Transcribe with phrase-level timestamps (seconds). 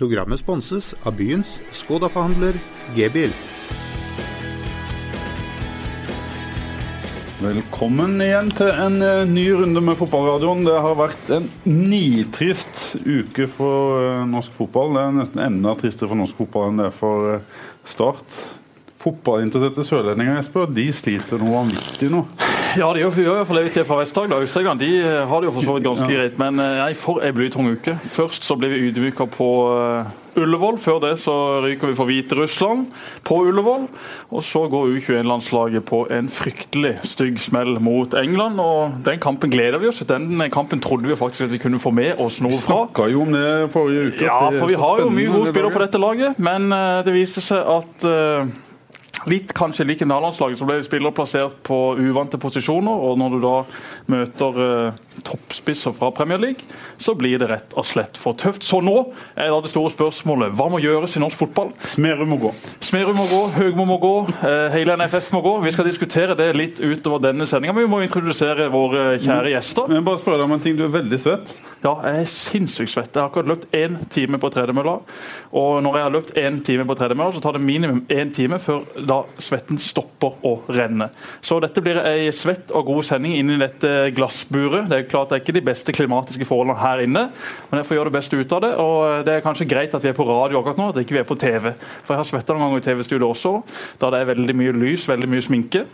[0.00, 2.56] Programmet sponses av byens Skoda-forhandler
[2.96, 3.34] G-bil.
[7.40, 10.64] Velkommen igjen til en eh, ny runde med fotballradioen.
[10.64, 14.96] Det har vært en nitrist uke for eh, norsk fotball.
[14.96, 18.40] Det er nesten enda tristere for norsk fotball enn det er for eh, Start.
[19.04, 22.24] Fotballinteresserte sørlendinger Jesper, de sliter noe vanvittig nå.
[22.78, 24.44] Ja, de gjør i hvert det hvis de er fra Vest-Agder.
[24.44, 26.36] Øst-Agder de eh, har det jo for så vidt ganske greit.
[26.38, 27.96] Men eh, nei, for ei blytung uke.
[28.14, 30.78] Først så blir vi ydmyka på uh, Ullevål.
[30.78, 31.34] Før det så
[31.64, 32.86] ryker vi for Hviterussland
[33.26, 33.88] på Ullevål.
[34.30, 38.62] Og så går U21-landslaget på en fryktelig stygg smell mot England.
[38.62, 40.10] Og den kampen gleder vi oss til.
[40.12, 42.60] Den kampen trodde vi faktisk at vi kunne få med oss noe fra.
[42.60, 44.26] Vi snakka jo om det forrige uke.
[44.30, 46.38] Ja, for vi har jo mye gode spillere på dette laget.
[46.38, 46.70] Men
[47.06, 48.10] det viste seg at
[49.28, 53.02] Litt kanskje like nærlandslaget, så ble spillere plassert på uvante posisjoner.
[53.04, 53.56] og Når du da
[54.14, 56.66] møter uh, toppspisser fra Premier League,
[56.98, 58.64] så blir det rett og slett for tøft.
[58.66, 58.96] Så nå
[59.34, 61.72] er det store spørsmålet hva må gjøres i norsk fotball?
[61.84, 62.52] Smerud må gå.
[62.84, 65.56] Smerud må gå, Høgmo må gå, uh, hele NFF må gå.
[65.64, 69.90] Vi skal diskutere det litt utover denne sendinga, men vi må introdusere våre kjære gjester.
[69.90, 71.56] Men bare spørre deg om en ting, Du er veldig svett?
[71.80, 73.14] Ja, jeg er sinnssykt svett.
[73.14, 74.98] Jeg har akkurat løpt én time på tredemølla.
[75.56, 78.58] Og når jeg har løpt én time på tredemølla, så tar det minimum én time
[78.60, 81.08] før da svetten stopper å renne.
[81.40, 84.90] Så dette blir ei svett og god sending inn i dette glassburet.
[84.90, 87.26] Det er klart det er ikke de beste klimatiske forholdene her inne,
[87.70, 88.72] men jeg får gjøre det beste ut av det.
[88.82, 91.22] Og det er kanskje greit at vi er på radio akkurat nå, at ikke vi
[91.22, 91.72] er på TV.
[92.04, 93.56] For jeg har svetta noen ganger i TV-studio også,
[94.02, 95.84] da det er veldig mye lys, veldig mye sminke.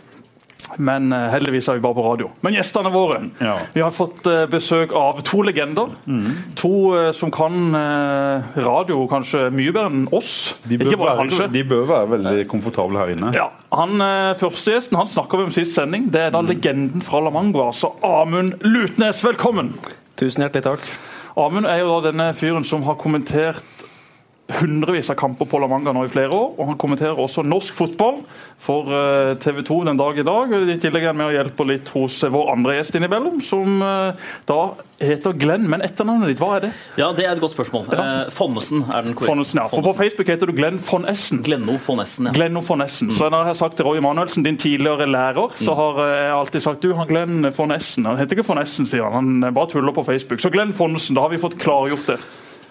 [0.77, 2.29] Men uh, heldigvis er vi bare på radio.
[2.45, 3.55] Men gjestene våre ja.
[3.73, 5.93] Vi har fått uh, besøk av to legender.
[6.05, 6.27] Mm.
[6.59, 7.55] To uh, som kan
[8.57, 10.57] radio kanskje mye bedre enn oss.
[10.67, 13.31] De bør, være, de bør være, veldig komfortable her inne.
[13.35, 13.49] Ja.
[13.77, 13.99] Han
[14.39, 16.07] Førstegjesten han snakka vi om sist sending.
[16.13, 16.49] Det er da mm.
[16.51, 19.23] legenden fra La Mangua, altså Amund Lutnes.
[19.25, 19.73] Velkommen!
[20.17, 20.85] Tusen hjertelig takk.
[21.37, 23.76] Amund er jo da denne fyren som har kommentert
[24.47, 26.53] hundrevis av kamper på La Manga nå i flere år.
[26.55, 28.21] og Han kommenterer også norsk fotball
[28.63, 30.53] for eh, TV 2 den dag i dag.
[30.55, 34.29] I tillegg er han med og hjelper litt hos vår andre gjest innimellom, som eh,
[34.47, 34.61] da
[35.03, 35.67] heter Glenn.
[35.69, 36.71] Men etternavnet ditt, hva er det?
[36.99, 37.91] Ja, Det er et godt spørsmål.
[37.91, 38.05] Ja.
[38.05, 39.33] Eh, Fonnesen er den korrekte.
[39.33, 39.67] Fonnesen, ja.
[39.73, 41.43] For På Facebook heter du Glenn von Essen.
[41.43, 42.35] Glenno von Essen, ja.
[42.39, 43.11] Glenno von Essen.
[43.11, 43.17] Mm.
[43.19, 45.77] Så når jeg har sagt til Roy Manuelsen, din tidligere lærer, så mm.
[45.83, 48.07] har jeg alltid sagt du, han Glenn von Essen.
[48.07, 49.43] Han heter ikke von Essen, sier han.
[49.43, 50.39] Han bare tuller på Facebook.
[50.39, 52.21] Så Glenn Fonnesen, da har vi fått klargjort det.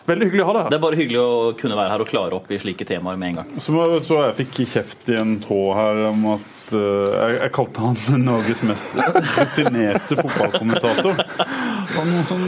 [0.07, 0.71] Veldig hyggelig å ha deg her.
[0.71, 3.33] Det er bare hyggelig å kunne være her og klare opp i slike temaer med
[3.33, 3.57] en gang.
[3.63, 3.73] Så,
[4.07, 7.99] så jeg fikk kjeft i en tråd her om at uh, jeg, jeg, kalte han
[8.29, 11.19] Norges mest rutinerte fotballkommentator.
[11.19, 12.45] Det var noen som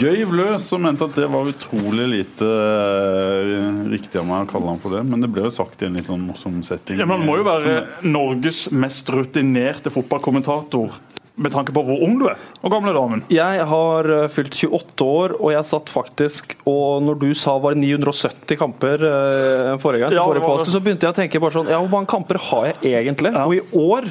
[0.00, 4.72] gøyv løs og mente at det var utrolig lite uh, riktig av meg å kalle
[4.72, 5.04] han for det.
[5.10, 7.00] Men det ble jo sagt i en litt sånn morsom setting.
[7.00, 7.76] Ja, men Han må jo være
[8.08, 10.96] Norges mest rutinerte fotballkommentator
[11.40, 12.40] med tanke på hvor ung du er?
[12.60, 13.22] Hvor gammel er damen?
[13.32, 17.76] Jeg har eh, fylt 28 år, og jeg satt faktisk Og når du sa var
[17.78, 21.70] 970 kamper uh, forrige gang, ja, forrige påske, så begynte jeg å tenke bare sånn
[21.72, 23.32] Ja, hvor mange kamper har jeg egentlig?
[23.36, 23.46] Ja.
[23.46, 24.10] Og i år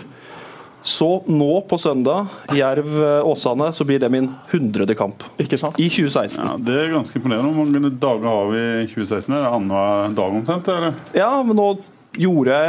[0.90, 5.26] så nå på søndag, Jerv-Åsane, så blir det min hundrede kamp.
[5.36, 5.76] Ikke sant?
[5.76, 6.40] I 2016.
[6.40, 7.52] Ja, Det er ganske imponerende.
[7.52, 9.34] Hvor mange dager har vi i 2016?
[9.34, 10.72] Er det annenhver dag omtrent?
[10.72, 11.02] eller?
[11.20, 11.68] Ja, men nå
[12.20, 12.60] gjorde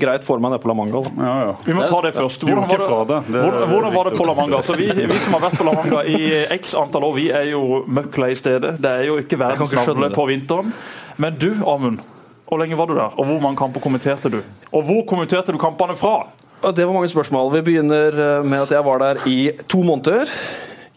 [0.00, 1.02] greit for meg det på La Manga.
[1.16, 1.54] Ja, ja.
[1.64, 2.44] Vi må ta det først.
[2.46, 4.60] Hvordan var det, det, hvordan, hvordan var det på La Manga?
[4.66, 7.50] Så vi, vi, som har vært på La Manga i x antall år, vi er
[7.52, 8.76] jo møkk lei stedet.
[8.82, 10.72] Det er jo ikke verdens navle på vinteren.
[11.18, 12.02] Men du, Amund.
[12.48, 14.38] Hvor lenge var du der, og hvor mange kamper kommenterte du?
[14.72, 16.30] Og hvor kommenterte du kampene fra?
[16.64, 17.52] Det var mange spørsmål.
[17.58, 20.32] Vi begynner eh, med at jeg var der i to måneder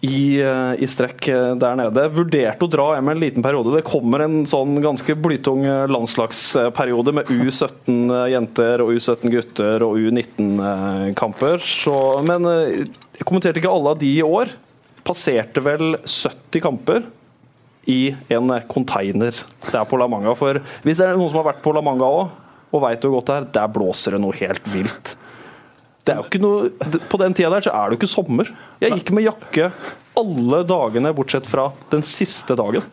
[0.01, 2.07] i, eh, i, strekk eh, der nede.
[2.15, 3.75] Vurderte å dra hjem en liten periode.
[3.75, 10.01] Det kommer en sånn ganske blytung eh, landslagsperiode med U17 jenter og U17 gutter og
[10.01, 11.69] U19-kamper.
[12.25, 14.53] Men jeg kommenterte ikke alle av de i år.
[15.05, 17.05] Passerte vel 70 kamper
[17.89, 19.37] i en container
[19.69, 20.33] der på La Manga.
[20.37, 22.37] For hvis det er noen som har vært på La Manga òg,
[22.71, 25.15] og veit hvor godt det er, der blåser det noe helt vilt.
[26.01, 26.69] Det er jo ikke noe,
[27.11, 28.49] på den tida der så er det jo ikke sommer.
[28.81, 29.69] Jeg gikk med jakke
[30.13, 32.83] alle dagene bortsett fra den siste dagen.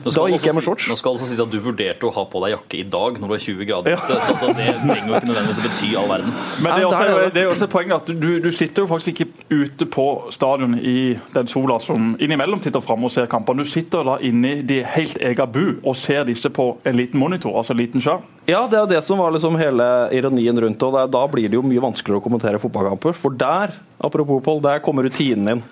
[0.00, 0.86] Da gikk jeg med shorts.
[0.88, 3.32] Nå skal altså si at Du vurderte å ha på deg jakke i dag når
[3.32, 3.96] det er 20 grader.
[3.96, 4.20] Ja.
[4.24, 6.36] Så det trenger jo ikke nødvendigvis å bety all verden.
[6.62, 9.28] Men det er også, det er også poenget at du, du, sitter jo faktisk ikke
[9.50, 10.96] ute på stadion i
[11.34, 13.66] den sola som innimellom titter fram og ser kampene.
[13.66, 17.20] Du sitter da inne i de helt egen bu og ser disse på en liten
[17.20, 18.24] monitor, altså en liten skjerm.
[18.48, 19.84] Ja, det er det som var liksom hele
[20.16, 20.88] ironien rundt det.
[20.88, 23.14] og Da blir det jo mye vanskeligere å kommentere fotballkamper.
[23.18, 25.62] For der, apropos Paul, der kommer rutinen inn.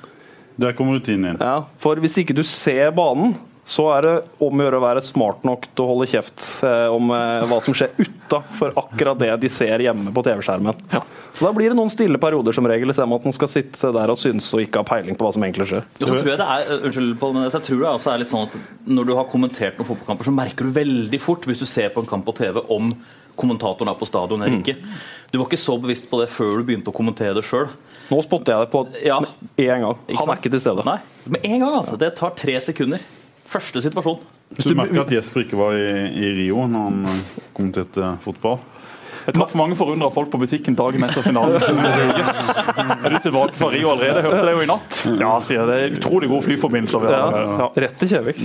[0.59, 1.43] Der kommer rutinen inn.
[1.43, 3.37] Ja, for hvis ikke du ser banen,
[3.69, 6.87] så er det om å gjøre å være smart nok til å holde kjeft eh,
[6.89, 10.79] om eh, hva som skjer utafor akkurat det de ser hjemme på TV-skjermen.
[11.37, 14.11] Så da blir det noen stille perioder som regel, istedenfor at man skal sitte der
[14.11, 15.85] og synes og ikke ha peiling på hva som egentlig skjer.
[16.01, 18.23] Og så tror jeg det er, uh, unnskyld, Paul, men jeg tror det også er
[18.25, 18.57] litt sånn at
[18.89, 22.03] når du har kommentert noen fotballkamper, så merker du veldig fort hvis du ser på
[22.03, 22.95] en kamp på TV om
[23.39, 24.79] kommentatoren er på stadion eller ikke.
[25.29, 27.69] Du var ikke så bevisst på det før du begynte å kommentere det sjøl.
[28.09, 29.19] Nå spotter jeg det på Ja.
[29.21, 29.97] med en gang.
[30.17, 30.85] Han er ikke til stede.
[30.89, 31.99] Nei, med en gang, altså.
[32.01, 33.01] Det tar tre sekunder.
[33.49, 34.19] Første situasjon.
[34.59, 37.23] Så du merker at Jesper ikke var i, i Rio når han eh,
[37.57, 38.59] kommenterte fotball?
[39.29, 41.61] Jeg traff mange forundra folk på butikken dagen etter finalen.
[43.05, 44.23] er du tilbake fra Rio allerede?
[44.25, 44.99] Hørte det jo i natt.
[45.21, 45.67] Ja, sier.
[45.69, 47.01] Det er utrolig god flyforbindelse.
[47.13, 47.19] Ja,
[47.59, 47.69] Ja.
[47.85, 48.41] Rett til Kjevik.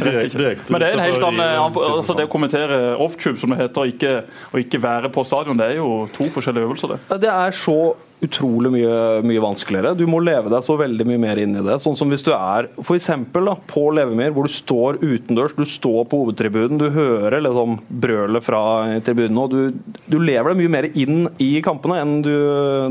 [0.68, 3.94] Men det er en helt annen altså Det å kommentere off-tube, som det heter, og
[3.94, 4.14] ikke,
[4.52, 6.98] og ikke være på stadion, det er jo to forskjellige øvelser.
[6.98, 7.22] det.
[7.24, 7.78] Det er så
[8.24, 9.94] utrolig mye, mye vanskeligere.
[10.00, 11.80] Du må leve deg så veldig mye mer inn i det.
[11.84, 13.00] Sånn som hvis du er for
[13.44, 18.46] da, på Levemyr, hvor du står utendørs, du står på hovedtribunen, du hører liksom brølet
[18.46, 18.64] fra
[19.06, 22.34] tribunen, og du, du lever deg mye mer inn i kampene enn du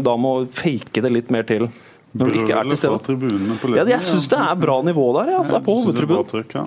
[0.04, 1.68] da må fake det litt mer til
[2.12, 3.18] når du ikke er til stede.
[3.62, 6.50] på Ja, jeg syns det er bra nivå der, ja, altså, på er bra hovedtribunen.
[6.58, 6.66] ja.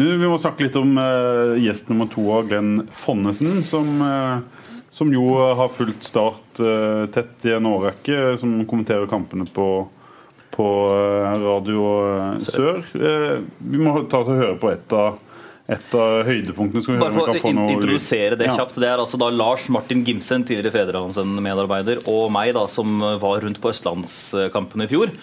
[0.00, 4.59] Vi må snakke litt om uh, gjest nummer to Glenn Fonnesen, som, eh,
[4.90, 5.22] som jo
[5.56, 9.66] har fulgt Start eh, tett i en årrekke, som kommenterer kampene på,
[10.54, 11.88] på eh, Radio
[12.34, 12.80] eh, Sør.
[12.98, 13.36] Eh,
[13.70, 15.20] vi må ta oss og høre på et av,
[15.70, 16.82] et av høydepunktene.
[16.82, 18.56] Skal vi Bare for vi å kan få noe introdusere det Ja.
[18.58, 18.80] kjapt.
[18.82, 23.62] Det er altså da Lars Martin Gimsen, tidligere Fedrelandsen-medarbeider, og meg, da, som var rundt
[23.62, 25.14] på østlandskampen i fjor.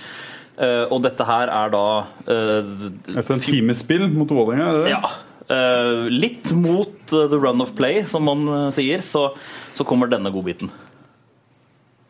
[0.57, 1.83] Eh, og dette her er da
[2.25, 2.69] eh,
[3.13, 4.95] Etter en times spill mot Vålerenga, er?
[4.95, 5.11] Ja.
[5.53, 9.30] eh, litt mot eh, the run of play, som man eh, sier, så,
[9.75, 10.71] så kommer denne godbiten.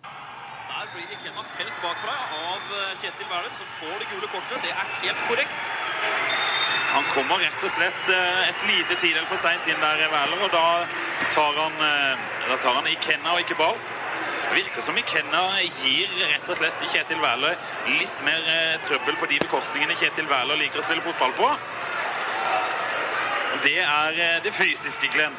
[0.03, 2.15] Der blir Ikenna felt bakfra
[2.53, 4.57] av eh, Kjetil Wælum, som får det gule kortet.
[4.63, 5.71] Det er helt korrekt.
[6.95, 10.51] Han kommer rett og slett eh, et lite tidel for seint inn der, Wæler, og
[10.55, 10.65] da
[11.35, 13.77] tar han, eh, da tar han Ikenna og ikke ball.
[14.47, 15.41] Det virker som Ikenna
[15.83, 17.57] gir rett og slett Kjetil Wæler
[17.89, 21.49] litt mer eh, trøbbel på de bekostningene Kjetil Wæler liker å spille fotball på.
[23.63, 25.35] Det er eh, det fysiske, Glenn.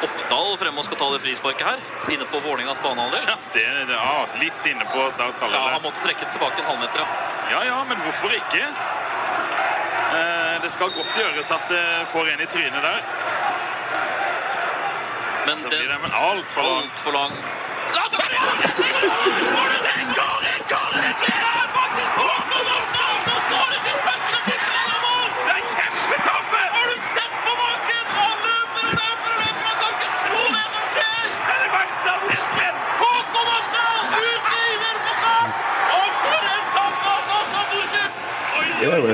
[0.00, 1.82] Oppdal fremme og skal ta det frisparket her.
[2.14, 3.26] Inne på Vålingas banehalvdel.
[3.28, 5.60] Ja, det, ja, litt inne på Starts halvdel.
[5.60, 7.08] Ja, han måtte trekke tilbake en halvmeter, ja.
[7.50, 8.62] Ja, ja, men hvorfor ikke?
[10.10, 13.02] Eh, det skal godt gjøres at det får en i trynet der.
[15.46, 16.82] Men Så blir det men altfor lang.
[16.82, 17.32] Alt for lang.
[17.94, 18.70] Ja, så blir det det
[20.16, 22.64] går, det går, det er faktisk Håkon
[23.26, 24.59] Nå står det sitt første tippeligamål!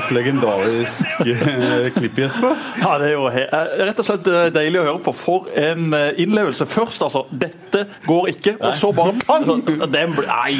[0.06, 2.56] Et legendarisk eh, klipp, Jesper.
[2.80, 5.14] Ja, Det er jo eh, rett og slett eh, deilig å høre på.
[5.16, 6.66] For en innlevelse.
[6.70, 7.24] Først, altså.
[7.30, 8.56] Dette går ikke.
[8.60, 9.46] Og så bare pang!
[9.92, 10.56] Den ble, nei,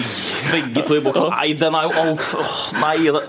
[0.52, 1.30] begge to i boksen.
[1.36, 2.96] Nei, den er jo altfor Nei.
[3.06, 3.22] Det,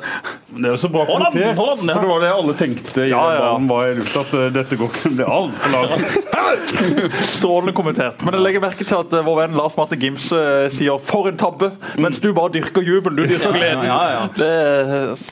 [0.48, 1.42] Det er jo så bra kommentert.
[1.44, 1.54] ja.
[1.58, 4.78] For det var det alle tenkte i Ja, ja, ballen var i lufta, at dette
[4.80, 7.18] går ikke, det er altfor langt.
[7.28, 8.24] Strålende kommentert.
[8.26, 10.30] Men jeg legger merke til at vår venn Lars Marte Gims
[10.74, 13.18] sier 'for en tabbe', mens du bare dyrker jubelen.
[13.20, 13.84] Du dyrker gleden.
[13.88, 14.24] Ja, ja, ja.
[14.38, 14.52] Det,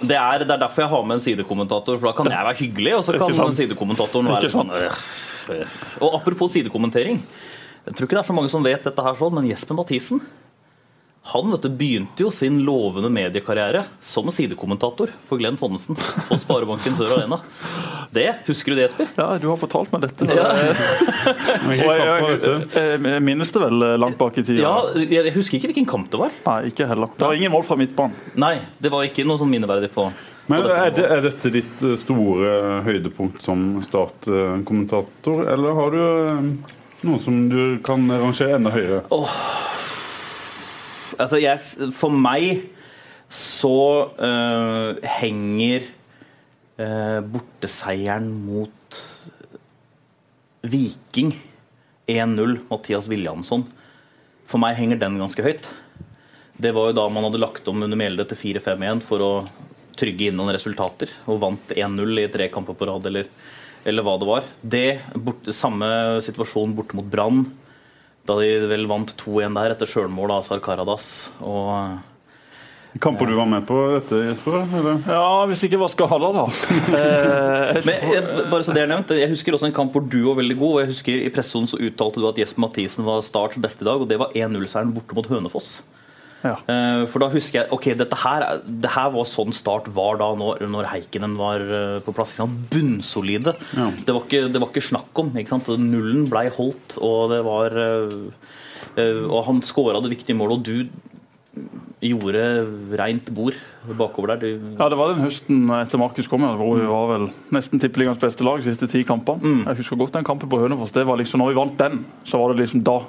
[0.10, 2.60] det, er, det er derfor jeg har med en sidekommentator, for da kan jeg være
[2.62, 7.22] hyggelig, og så kan sidekommentatoren være sånn øh, Og apropos sidekommentering.
[7.86, 10.24] Jeg tror ikke det er så mange som vet dette her sånn, men Jespen Mathisen
[11.26, 16.94] han vet du, begynte jo sin lovende mediekarriere som sidekommentator for Glenn Fonnesen på Sparebanken
[16.94, 17.40] Sør Arena.
[18.14, 19.10] Det, Husker du det, Jesper?
[19.18, 20.28] ja, du har fortalt meg dette.
[20.30, 20.52] Ja.
[21.66, 24.62] Og jeg, jeg, jeg minnes det vel eh, langt bak i tida.
[24.62, 26.38] Ja, Jeg husker ikke hvilken kamp det var.
[26.46, 27.10] Nei, ikke heller.
[27.18, 28.14] Det var ingen mål fra midtbanen.
[28.46, 30.06] Nei, det var ikke noe sånn minneverdig på
[30.52, 36.76] Men er, det, er dette ditt eh, store høydepunkt som Start-kommentator, eller har du eh,
[37.08, 39.02] noe som du kan rangere enda høyere?
[41.16, 42.68] Altså, jeg, for meg
[43.32, 43.78] så
[44.20, 45.88] uh, henger
[46.78, 49.00] uh, borteseieren mot
[50.66, 51.34] Viking
[52.06, 53.66] 1-0, Mathias Williamson.
[54.46, 55.72] For meg henger den ganske høyt.
[56.56, 59.32] Det var jo da man hadde lagt om under Mjelde til 4-5-1 for å
[60.00, 63.30] trygge inn noen resultater, og vant 1-0 i tre kamper på rad, eller,
[63.86, 64.50] eller hva det var.
[64.62, 64.86] Det,
[65.16, 65.88] bort, Samme
[66.26, 67.46] situasjon borte mot Brann,
[68.26, 71.10] da de vel vant 2-1 der etter sjølmål av Azar Karadas.
[71.46, 72.00] Og
[73.04, 74.62] Kamper du var med på dette, Jesper?
[74.80, 75.02] Eller?
[75.12, 76.46] Ja, hvis ikke hva skal Halla, da?
[76.96, 80.22] Eh, Men jeg, bare så det er nevnt, jeg husker også en kamp hvor du
[80.30, 80.72] var veldig god.
[80.72, 83.90] og jeg husker I pressesonen så uttalte du at Jesper Mathisen var Starts beste i
[83.90, 85.82] dag, og det var 1-0-seieren borte mot Hønefoss.
[86.46, 86.54] Ja.
[86.70, 90.20] Eh, For da husker jeg ok, dette her, er- det her var sånn Start var
[90.22, 92.36] da når, når Heikkinen var eh, på plass.
[92.72, 93.56] Bunnsolide.
[93.76, 93.90] Ja.
[94.06, 95.34] Det, var ikke, det var ikke snakk om.
[95.42, 95.68] Ikke sant?
[95.82, 100.88] Nullen blei holdt, og det var eh, Og han skåra det viktige målet, og du
[102.06, 102.42] gjorde
[103.00, 103.56] reint bord
[103.98, 104.42] bakover der.
[104.44, 108.20] Du, Ja, Det var den høsten etter Markus kom, hvor vi var vel nesten tippeligaens
[108.22, 109.64] beste lag de siste ti kampene.
[109.66, 110.92] Jeg husker godt den kampen på Hønefoss.
[110.94, 113.00] Det var liksom, når vi vant den, så var det liksom da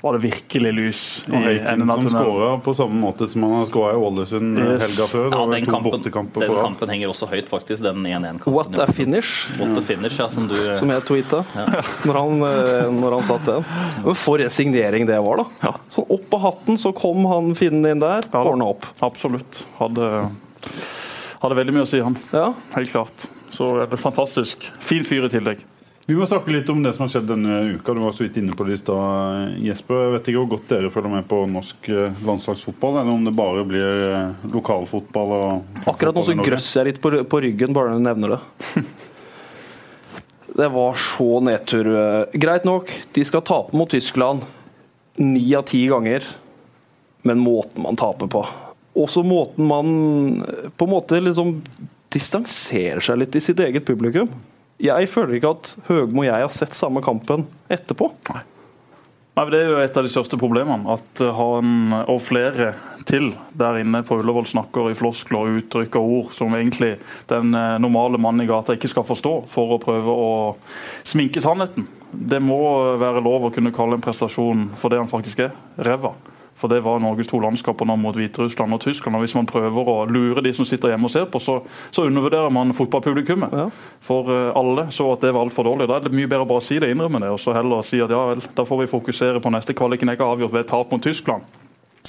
[0.00, 3.66] var det virkelig lys i Og Høyken som skåra på samme måte som han har
[3.68, 4.82] skåra i Ålesund eh, Yes.
[4.86, 5.26] helga før.
[5.34, 6.04] Ja, den kampen,
[6.40, 7.82] den kampen henger også høyt, faktisk.
[7.84, 8.54] Den 1-1-kampen.
[8.54, 11.42] What a finish, What a finish, ja, som du som jeg tweeta
[12.08, 13.66] når, han, eh, når han satt den.
[14.06, 15.74] Men for en signering det var, da.
[15.92, 18.88] Så opp av hatten, så kom han finnen inn der, Ja ordna opp.
[19.04, 19.64] Absolutt.
[19.80, 20.08] Hadde,
[21.42, 22.16] hadde veldig mye å si, han.
[22.32, 22.50] Ja.
[22.76, 23.28] Helt klart.
[23.52, 24.70] Så er det fantastisk.
[24.80, 25.60] Fin fyr i tillegg.
[26.08, 27.94] Vi må snakke litt om det som har skjedd denne uka.
[27.94, 30.00] Du var så vidt inne på det i stad, Jesper.
[30.06, 33.34] Jeg vet ikke hvor godt dere følger med på norsk eh, landslagsfotball, eller om det
[33.38, 37.92] bare blir eh, lokalfotball og Akkurat nå så grøsser jeg litt på, på ryggen bare
[37.92, 38.42] når du nevner det.
[40.50, 41.86] Det var så nedtur.
[42.42, 44.42] Greit nok, de skal tape mot Tyskland
[45.20, 46.24] ni av ti ganger,
[47.22, 48.42] men måten man taper på
[48.98, 49.90] Også måten man
[50.76, 51.60] på en måte liksom
[52.10, 54.30] distanserer seg litt i sitt eget publikum.
[54.80, 58.08] Jeg føler ikke at Høgmo og jeg har sett samme kampen etterpå.
[59.40, 60.96] Nei, men Det er jo et av de største problemene.
[60.96, 62.72] At eh, han og flere
[63.08, 66.94] til der inne på Ullevål snakker i floskler og uttrykker ord som egentlig
[67.30, 70.32] den eh, normale mannen i gata ikke skal forstå, for å prøve å
[71.06, 71.86] sminke sannheten.
[72.10, 72.58] Det må
[73.00, 75.54] være lov å kunne kalle en prestasjon for det han faktisk er
[75.86, 76.16] ræva.
[76.60, 79.16] For det var Norges to landskaper nå mot Hviterussland og Tyskland.
[79.16, 81.56] og Hvis man prøver å lure de som sitter hjemme og ser på, så,
[81.90, 83.54] så undervurderer man fotballpublikummet.
[83.62, 83.64] Ja.
[84.04, 85.88] For eh, alle så at det var altfor dårlig.
[85.88, 88.02] Da er det mye bedre å bare si det, innrømme det, og så heller si
[88.04, 90.70] at ja vel, da får vi fokusere på neste kvaliken jeg har avgjort ved et
[90.74, 91.48] tap mot Tyskland.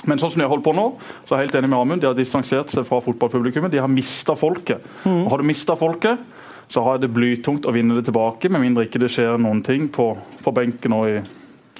[0.07, 0.85] Men sånn som de har holdt på nå,
[1.27, 2.01] så er jeg helt enig med Amund.
[2.03, 3.71] De har distansert seg fra fotballpublikummet.
[3.71, 4.83] De har mista folket.
[5.05, 6.23] Og har du mista folket,
[6.71, 9.89] så har det blytungt å vinne det tilbake, med mindre ikke det skjer noen ting
[9.91, 11.19] på, på benken og i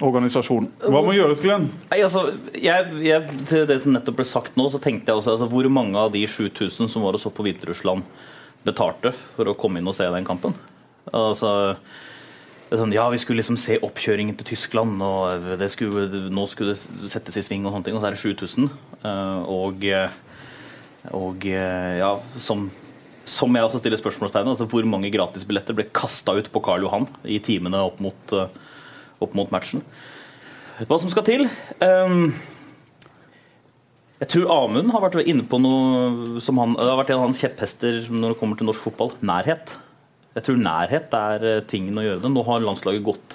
[0.00, 0.70] organisasjonen.
[0.88, 1.68] Hva må gjøres, Glenn?
[1.90, 2.24] Nei, altså,
[2.56, 5.68] jeg, jeg, til det som nettopp ble sagt nå, så tenkte jeg også altså, hvor
[5.72, 8.06] mange av de 7000 som var og så på Hviterussland,
[8.62, 10.54] betalte for å komme inn og se den kampen?
[11.12, 11.74] Altså,
[12.70, 16.46] det er sånn, ja, vi skulle liksom se oppkjøringen til Tyskland, og det skulle, nå
[16.48, 18.70] skulle det settes i sving, og sånne ting, og så er det 7000.
[19.02, 19.84] eh, Og,
[21.12, 22.68] og eh, ja, som,
[23.28, 27.10] som jeg også stiller spørsmålstegn altså hvor mange gratisbilletter ble kasta ut på Karl Johan
[27.28, 28.48] i timene opp mot, eh,
[29.24, 29.84] opp mot matchen?
[30.82, 31.46] Hva som skal til?
[31.84, 32.32] um,
[34.22, 37.24] jeg tror Amund har vært inne på noe som han, det har vært en av
[37.26, 39.10] hans kjepphester når det kommer til norsk fotball.
[39.18, 39.72] Nærhet.
[40.36, 42.30] Jeg tror nærhet er tingen å gjøre det.
[42.30, 43.34] Nå har landslaget gått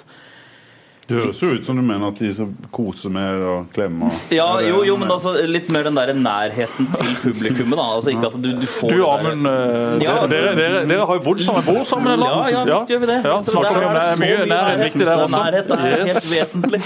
[1.08, 4.10] Det høres jo ut som du mener at de skal kose mer og klemme.
[4.34, 7.78] Ja, jo, jo, men altså litt mer den der nærheten til publikummet.
[7.80, 10.82] da Altså ikke at du, du får Du det der- Amund, eh, Ja, dere, dere,
[10.90, 12.12] dere har jo bodd sammen, bor sammen?
[12.12, 12.26] eller?
[12.52, 13.16] Ja, ja, visst gjør vi det.
[13.24, 14.04] Ja, der om er det.
[14.04, 15.38] så Mye nærhet viktig der også.
[15.38, 16.12] Nærhet er Yes.
[16.12, 16.82] helt vesentlig.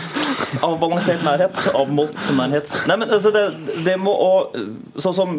[0.66, 1.60] Avbalansert nærhet.
[1.76, 2.72] Avmålt nærhet.
[2.88, 3.44] Nei, men altså, det,
[3.84, 4.56] det må òg
[5.00, 5.36] Sånn som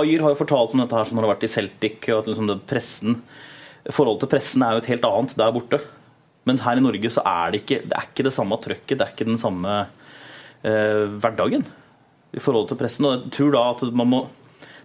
[0.00, 2.48] Ayer har jo fortalt om dette her som har vært i Celtic, og at liksom
[2.50, 3.20] det pressen
[3.92, 5.80] Forholdet til pressen er jo et helt annet der borte.
[6.48, 9.06] Mens her i Norge så er det ikke det er ikke det samme trøkket, det
[9.06, 9.74] er ikke den samme
[10.66, 11.66] eh, hverdagen
[12.32, 13.06] i forhold til pressen.
[13.08, 14.22] Og jeg tror da at man må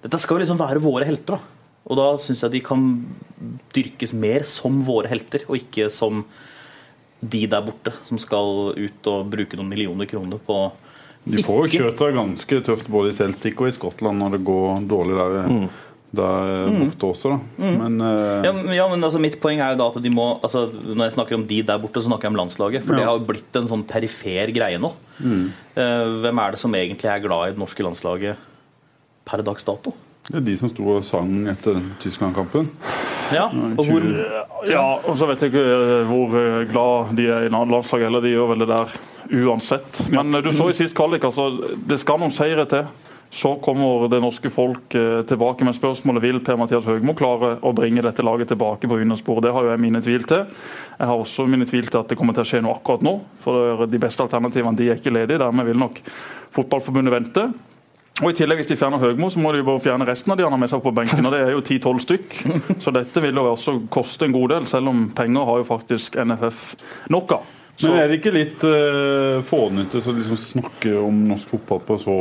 [0.04, 1.40] Dette skal jo liksom være våre helter.
[1.40, 2.84] da Og da syns jeg de kan
[3.74, 6.26] dyrkes mer som våre helter, og ikke som
[7.20, 10.58] de der borte som skal ut og bruke noen millioner kroner på
[11.28, 14.44] De får jo kjørt det ganske tøft både i Celtic og i Skottland når det
[14.48, 15.56] går dårlig der,
[16.16, 17.72] der borte også, da.
[17.78, 18.46] Men uh...
[18.46, 21.04] ja, men- ja, men altså Mitt poeng er jo da at de må altså, Når
[21.04, 22.86] jeg snakker om de der borte, så snakker jeg om landslaget.
[22.88, 24.94] For det har jo blitt en sånn perifer greie nå.
[25.20, 28.38] Eh, hvem er det som egentlig er glad i det norske landslaget
[29.28, 29.94] per dags dato?
[30.28, 32.66] det er de som sto og sang etter Tyskland-kampen.
[33.32, 34.04] Ja, og hvor
[34.68, 38.24] Ja, og så vet jeg ikke eh, hvor eh, glad de er i landslaget heller.
[38.26, 38.92] De gjør vel det der
[39.46, 40.02] uansett.
[40.12, 41.46] Men eh, du så i sist kvalik, altså.
[41.88, 42.84] Det skal noen seire til.
[43.30, 45.66] Så kommer det norske folk eh, tilbake.
[45.68, 49.48] Men spørsmålet vil Per-Mathias Høgmo klare å bringe dette laget tilbake på vinnersporet.
[49.48, 50.46] Det har jo jeg mine tvil til.
[50.98, 53.18] Jeg har også mine tvil til at det kommer til å skje noe akkurat nå.
[53.44, 55.42] For de beste alternativene de er ikke ledige.
[55.44, 56.04] Dermed vil nok
[56.56, 57.50] Fotballforbundet vente.
[58.24, 60.46] Og i tillegg Hvis de fjerner Høgmo, så må de bare fjerne resten av de
[60.48, 61.28] han har med seg på benken.
[61.28, 62.40] og Det er jo 10-12 stykk.
[62.84, 66.18] Så dette vil jo også koste en god del, selv om penger har jo faktisk
[66.18, 66.64] NFF
[67.14, 67.56] nok av.
[67.84, 72.16] Men er det ikke litt uh, fånyttes å liksom snakke om norsk fotball på så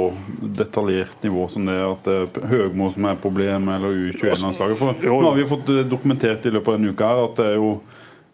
[0.59, 4.81] detaljert nivå som det at det er Høgmo som er problemet, eller U21-landslaget?
[4.83, 5.21] For Jo, jo.
[5.23, 7.57] nå har vi fått eh, dokumentert i løpet av denne uka her at det er
[7.61, 7.71] jo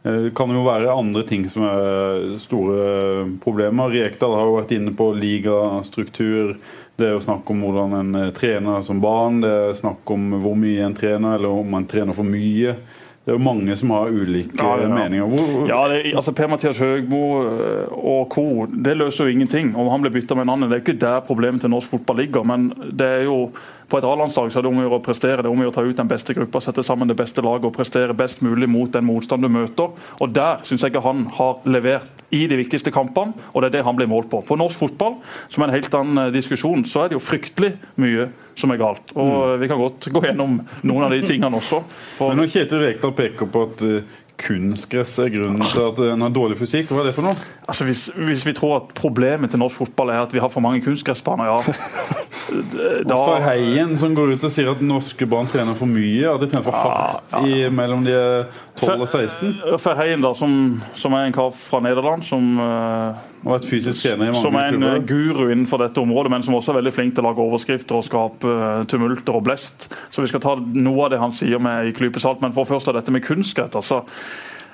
[0.05, 3.93] Eh, Det kan jo være andre ting som er store problemer.
[3.93, 6.57] Rekdal har jo vært inne på ligastruktur.
[6.99, 9.41] Det er jo snakk om hvordan en eh, trener som barn.
[9.45, 12.76] Det er snakk om hvor mye en trener, eller om man trener for mye.
[13.23, 15.29] Det er jo mange som har ulike Ja, ja, meninger.
[15.31, 18.67] Hvor, Ja, det, altså Per-Mathias Høgmo øh, og co.
[18.67, 20.71] Det løser jo ingenting om han blir bytta med en annen.
[20.71, 22.43] Det er ikke der problemet til norsk fotball ligger.
[22.43, 23.52] Men det er jo
[23.88, 25.37] på et A-landslag så er det om å gjøre å prestere.
[25.38, 27.45] Det er om å gjøre å ta ut den beste gruppa, sette sammen det beste
[27.47, 29.95] laget og prestere best mulig mot den motstand du møter.
[30.19, 33.79] Og der syns jeg ikke han har levert i de viktigste kampene, og det er
[33.79, 34.41] det han blir målt på.
[34.49, 35.19] På norsk fotball,
[35.53, 38.81] som er en helt annen eh, diskusjon, så er det jo fryktelig mye som er
[38.81, 39.12] galt.
[39.17, 39.61] Og mm.
[39.62, 40.59] vi kan godt gå gjennom
[40.89, 41.83] noen av de tingene også.
[42.17, 46.27] For Men når Kjetil Rekdal peker på at eh, kunstgress er grunnen til at en
[46.27, 47.39] har dårlig fysikk, hva er det for noe?
[47.67, 50.65] Altså hvis, hvis vi tror at problemet til norsk fotball er at vi har for
[50.65, 51.61] mange kunstgressbaner, ja.
[52.53, 56.43] Da, Hvorfor Heien som går ut og sier at norske barn trener for mye, at
[56.43, 58.49] de trener for hardt i, mellom de er
[58.81, 59.55] 12 og 16.
[59.79, 60.57] Verheyen, da, som,
[60.99, 64.57] som er en kar fra Nederland, som, eh, Og et fysisk trener i mange som
[64.59, 65.09] er en eh, klubber.
[65.09, 68.07] guru innenfor dette området, men som også er veldig flink til å lage overskrifter og
[68.07, 69.89] skape eh, tumulter og blest.
[70.15, 72.43] Så vi skal ta noe av det han sier med i klype salt.
[72.45, 73.75] Men for først av dette med kunstgress.
[73.75, 74.05] altså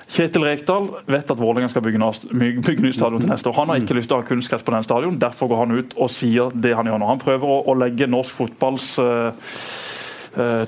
[0.09, 3.59] Kjetil Rekdal vet at Vålerenga skal bygge, ny stadion til neste år.
[3.59, 5.93] Han har ikke lyst til å ha kunstgress på den stadion, derfor går han ut
[6.01, 7.09] og sier det han gjør nå.
[7.11, 9.77] Han prøver å, å legge norsk fotballs eh, eh,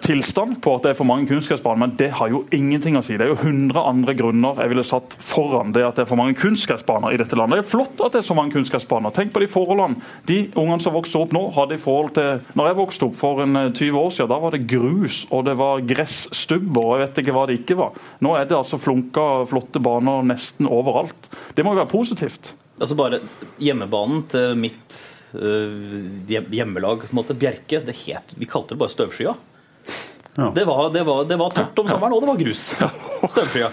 [0.02, 3.14] tilstand på at det er for mange kunstgressbaner, men det har jo ingenting å si.
[3.20, 6.20] Det er jo 100 andre grunner jeg ville satt foran det at det er for
[6.20, 7.62] mange kunstgressbaner i dette landet.
[7.62, 9.14] Det er flott at det er så mange kunstgressbaner.
[9.16, 12.72] Tenk på de forholdene de ungene som vokser opp nå, hadde i forhold til når
[12.72, 14.32] jeg vokste opp for en eh, 20 år siden.
[14.32, 17.80] Da var det grus og det var gressstubber og jeg vet ikke hva det ikke
[17.80, 18.02] var.
[18.26, 21.32] Nå er det altså flunka, flotte baner nesten overalt.
[21.56, 22.54] Det må jo være positivt.
[22.82, 23.22] Altså bare
[23.62, 24.98] hjemmebanen til mitt
[25.38, 25.72] øh,
[26.32, 29.36] hjemmelag, på en måte, Bjerke, det het, vi kalte det bare støvskya.
[30.38, 30.52] Ja.
[30.56, 32.70] Det, var, det, var, det var tørt om sommeren, og det var grus.
[33.34, 33.72] Støvskya.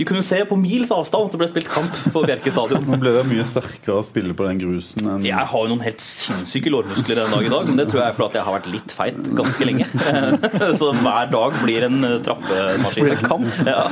[0.00, 2.86] De kunne se på mils avstand at det ble spilt kamp på Bjerke stadion.
[2.88, 5.82] Nå ble det mye sterkere å spille på den grusen enn Jeg har jo noen
[5.84, 8.56] helt sinnssyke lårmuskler den dag i dag, men det tror jeg er fordi jeg har
[8.56, 9.88] vært litt feit ganske lenge.
[10.80, 13.10] Så hver dag blir en øh, trappemaskin.
[13.10, 13.60] Blir en kamp.
[13.68, 13.84] Ja.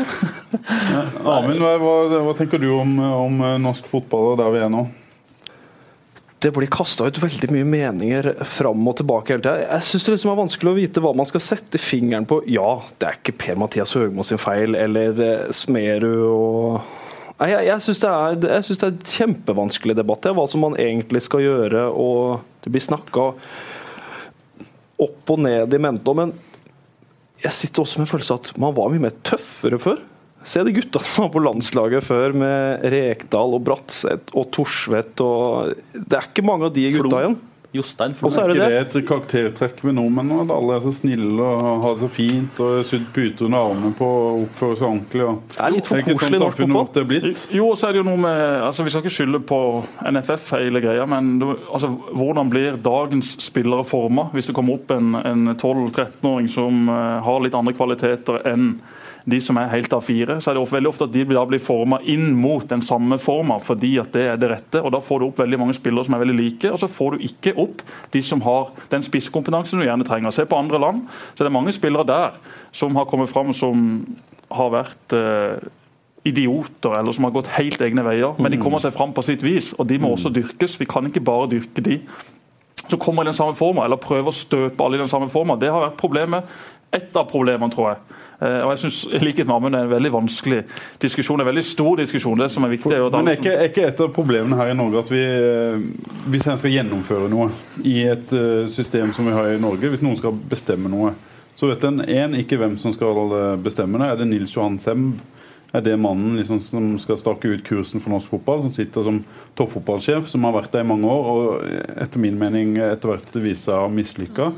[1.28, 1.74] Amund, hva,
[2.14, 4.86] hva, tenker du om, om eh, norsk fotball og der vi er nå?
[6.38, 9.64] Det blir kasta ut veldig mye meninger fram og tilbake hele tida.
[9.64, 12.40] Jeg syns det liksom er vanskelig å vite hva man skal sette fingeren på.
[12.46, 16.96] Ja, det er ikke Per-Mathias Høgmo sin feil, eller eh, Smerud og
[17.38, 21.22] Nei, Jeg, jeg syns det, det er en kjempevanskelig debatt, ja, hva som man egentlig
[21.22, 21.84] skal gjøre.
[21.94, 23.28] og Det blir snakka
[24.98, 26.32] opp og ned i mente men
[27.38, 30.00] jeg sitter også med en følelse av at man var mye mer tøffere før.
[30.46, 35.74] Se de gutta som var på landslaget før, med Rekdal og Bratseth og Thorsvedt og
[35.92, 37.38] Det er ikke mange av de gutta igjen.
[37.72, 38.44] Jostein Og så Flo.
[38.44, 38.96] er ikke det.
[38.96, 40.30] et karaktertrekk med nordmenn?
[40.40, 43.92] At alle er så snille og har det så fint og sydd puter under armene
[43.98, 45.26] på og oppfører seg ordentlig?
[45.26, 45.42] Og...
[45.52, 46.88] Det er litt for koselig i norsk fotball.
[47.04, 47.42] er?
[47.58, 49.60] Jo, så er det jo noe med altså Vi skal ikke skylde på
[50.00, 54.94] NFF hele greia, men det, altså, hvordan blir dagens spillere forma hvis det kommer opp
[54.96, 58.72] en, en 12-13-åring som eh, har litt andre kvaliteter enn
[59.28, 61.98] de som er helt A4, så er det veldig ofte at de da blir forma
[62.08, 64.80] inn mot den samme forma fordi at det er det rette.
[64.82, 67.16] og Da får du opp veldig mange spillere som er veldig like, og så får
[67.16, 67.82] du ikke opp
[68.14, 70.32] de som har den spisskompetansen du gjerne trenger.
[70.34, 72.38] Se på andre land, så er det mange spillere der
[72.72, 73.84] som har kommet fram som
[74.54, 75.68] har vært eh,
[76.28, 78.38] idioter eller som har gått helt egne veier.
[78.40, 80.78] Men de kommer seg fram på sitt vis, og de må også dyrkes.
[80.80, 82.00] Vi kan ikke bare dyrke de
[82.88, 85.58] som kommer i den samme forma, eller prøver å støpe alle i den samme forma.
[85.60, 86.58] Det har vært problemet.
[86.94, 88.18] Et av problemene, tror jeg.
[88.38, 90.58] Eh, og jeg synes, i likhet med Amund, det er en veldig vanskelig
[91.02, 91.40] diskusjon.
[91.42, 92.38] En veldig stor diskusjon.
[92.38, 94.76] Det som er viktig For, Men er ikke, er ikke et av problemene her i
[94.78, 95.80] Norge at vi eh,
[96.30, 97.48] Hvis en skal gjennomføre noe
[97.82, 101.16] i et eh, system som vi har i Norge, hvis noen skal bestemme noe,
[101.58, 104.12] så vet en én ikke hvem som skal bestemme det.
[104.12, 105.18] Er det Nils Johan Semb?
[105.74, 109.18] Er det mannen liksom som skal stake ut kursen for norsk fotball, som sitter som
[109.58, 111.66] toppfotballsjef, som har vært der i mange år og
[111.98, 114.52] etter min mening etter hvert viser seg å mislykka?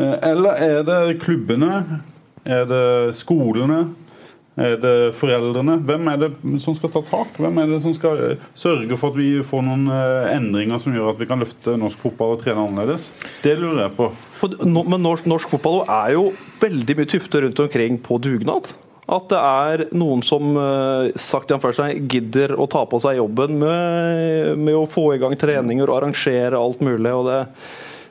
[0.00, 2.00] Eller er det klubbene?
[2.44, 3.84] Er det skolene?
[4.60, 5.78] Er det foreldrene?
[5.88, 6.28] Hvem er det
[6.60, 7.38] som skal ta tak?
[7.40, 10.92] Hvem er det som skal eh, sørge for at vi får noen eh, endringer som
[10.92, 13.06] gjør at vi kan løfte norsk fotball og trene annerledes?
[13.46, 14.10] Det lurer jeg på.
[14.68, 16.26] Men norsk, norsk fotball er jo
[16.60, 18.74] veldig mye tufte rundt omkring på dugnad.
[19.12, 24.58] At det er noen som eh, sagt anførselstegn, gidder å ta på seg jobben med,
[24.60, 27.08] med å få i gang treninger og arrangere alt mulig.
[27.08, 27.40] og det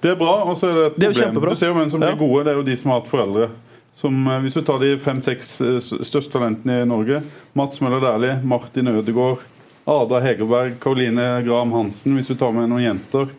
[0.01, 1.53] Det er bra, og så er det et Det er jo kjempebra.
[1.53, 2.23] Du ser jo hvem som blir Ja.
[2.25, 3.51] gode, det er jo de som har hatt foreldre.
[3.95, 7.21] Som, eh, hvis du tar de fem-seks eh, største talentene i Norge,
[7.53, 9.43] Mats Møller Dæhlie, Martin Ødegaard,
[9.89, 13.29] Ada Hegerberg, Karoline Graham Hansen, hvis du tar med noen jenter.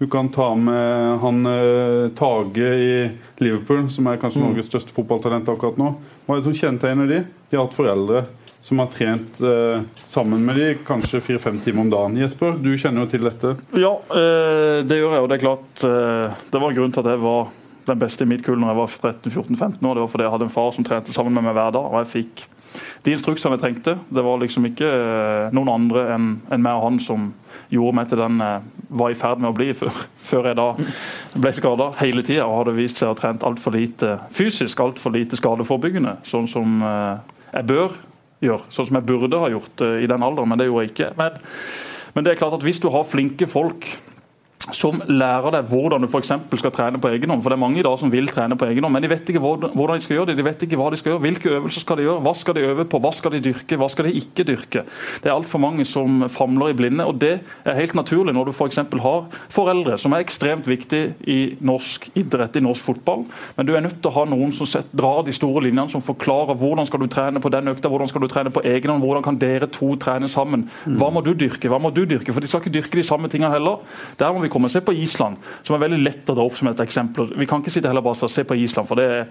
[0.00, 2.94] Du kan ta med han eh, Tage i
[3.38, 5.92] Liverpool, som er kanskje Norges største fotballtalent akkurat nå.
[6.26, 7.20] Hva er det som kjennetegner de?
[7.50, 8.24] De har hatt foreldre.
[8.62, 12.16] som har trent eh, sammen med de kanskje fire-fem timer om dagen.
[12.16, 13.56] Jesper, du kjenner jo til dette.
[13.74, 15.22] Ja, eh, det gjør jeg.
[15.24, 17.48] Og det er klart eh, Det var grunnen til at jeg var
[17.86, 19.94] den beste i mitt kull når jeg var 13-14-15 år.
[19.94, 21.86] Det var fordi jeg hadde en far som trente sammen med meg hver dag.
[21.88, 22.44] og jeg fikk
[23.04, 23.96] de instruksene jeg trengte.
[24.08, 27.32] Det var liksom ikke eh, noen andre enn en meg og han som
[27.72, 29.98] gjorde meg til den jeg var i ferd med å bli før,
[30.30, 30.68] før jeg da
[31.42, 35.14] ble skada hele tida og hadde vist seg å ha trent altfor lite fysisk, altfor
[35.16, 36.18] lite skadeforebyggende.
[36.28, 37.16] Sånn som eh,
[37.52, 37.98] jeg bør
[38.42, 40.94] gjøre, sånn som jeg burde ha gjort eh, i den alderen, men det gjorde jeg
[40.94, 41.12] ikke.
[41.18, 41.42] Men,
[42.14, 43.88] men det er klart at hvis du har flinke folk
[44.70, 47.42] som lærer deg hvordan du for skal trene på egen hånd.
[47.42, 49.32] For det er mange i dag som vil trene på egen hånd, men de vet
[49.32, 50.36] ikke hvordan de skal gjøre det.
[50.38, 52.64] De vet ikke hva de skal gjøre, Hvilke øvelser skal de gjøre, hva skal de
[52.68, 54.84] øve på, hva skal de dyrke, hva skal de ikke dyrke.
[55.22, 57.32] Det er altfor mange som famler i blinde, og det
[57.64, 58.80] er helt naturlig når du f.eks.
[59.06, 63.24] har foreldre, som er ekstremt viktig i norsk idrett, i norsk fotball.
[63.56, 66.04] Men du er nødt til å ha noen som set, drar de store linjene, som
[66.04, 69.04] forklarer hvordan skal du trene på den økta, hvordan skal du trene på egen hånd,
[69.04, 70.68] hvordan kan dere to trene sammen.
[70.86, 72.32] Hva må du dyrke, hva må du dyrke?
[72.32, 73.82] For de skal ikke dyrke de samme tingene heller.
[74.20, 74.70] Der må vi komme.
[74.72, 77.32] Se på Island, som er veldig lett å dra opp som et eksempel.
[77.38, 79.30] Vi kan ikke sitte heller bare og se på Island, for det er,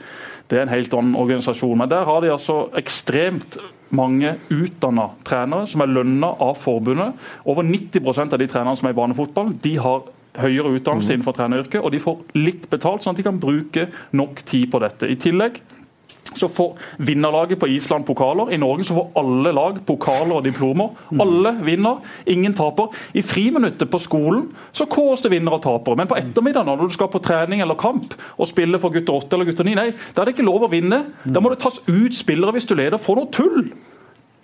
[0.50, 1.78] det er en helt annen organisasjon.
[1.80, 3.60] Men der har de altså ekstremt
[3.92, 7.20] mange utdanna trenere som er lønna av forbundet.
[7.50, 10.08] Over 90% av de trenerne som er i banefotball, de har
[10.40, 14.44] høyere utdannelse innenfor treneryrket, og de får litt betalt, sånn at de kan bruke nok
[14.48, 15.10] tid på dette.
[15.12, 15.60] I tillegg
[16.36, 18.54] så får vinnerlaget på Island pokaler.
[18.54, 20.96] I Norge så får alle lag pokaler og diplomer.
[21.20, 22.96] Alle vinner, ingen taper.
[23.14, 26.00] I friminuttet på skolen så kåres det vinnere og tapere.
[26.00, 29.38] Men på ettermiddagen når du skal på trening eller kamp og spille for gutter 8
[29.38, 31.04] eller gutter 9, nei, da er det ikke lov å vinne.
[31.26, 33.02] Da må det tas ut spillere hvis du leder.
[33.02, 33.72] For noe tull!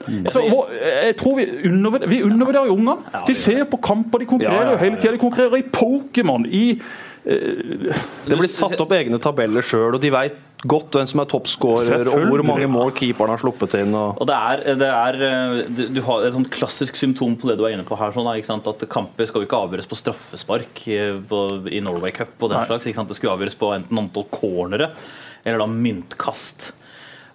[0.05, 0.43] Altså,
[0.77, 2.97] jeg tror Vi undervurderer, vi undervurderer ungene.
[3.27, 5.15] De ser på kamper, de konkurrerer jo hele tida.
[5.15, 6.65] De konkurrerer i Pokémon, i
[7.27, 12.07] Det blir satt opp egne tabeller sjøl, og de veit godt hvem som er toppskårer,
[12.09, 13.93] og hvor mange mål keeperen har sluppet inn.
[13.93, 14.17] Og...
[14.23, 15.59] Og det er, det er eh,
[15.93, 18.15] du, har et sånt klassisk symptom på det du er inne på her.
[18.15, 18.69] Sånn, ikke sant?
[18.69, 22.33] At Kamper skal jo ikke avgjøres på straffespark eh, på, i Norway Cup.
[22.41, 22.65] og den Nei.
[22.71, 23.13] slags, ikke sant?
[23.13, 24.91] Det skulle avgjøres på enten antall cornere
[25.47, 26.71] eller da myntkast.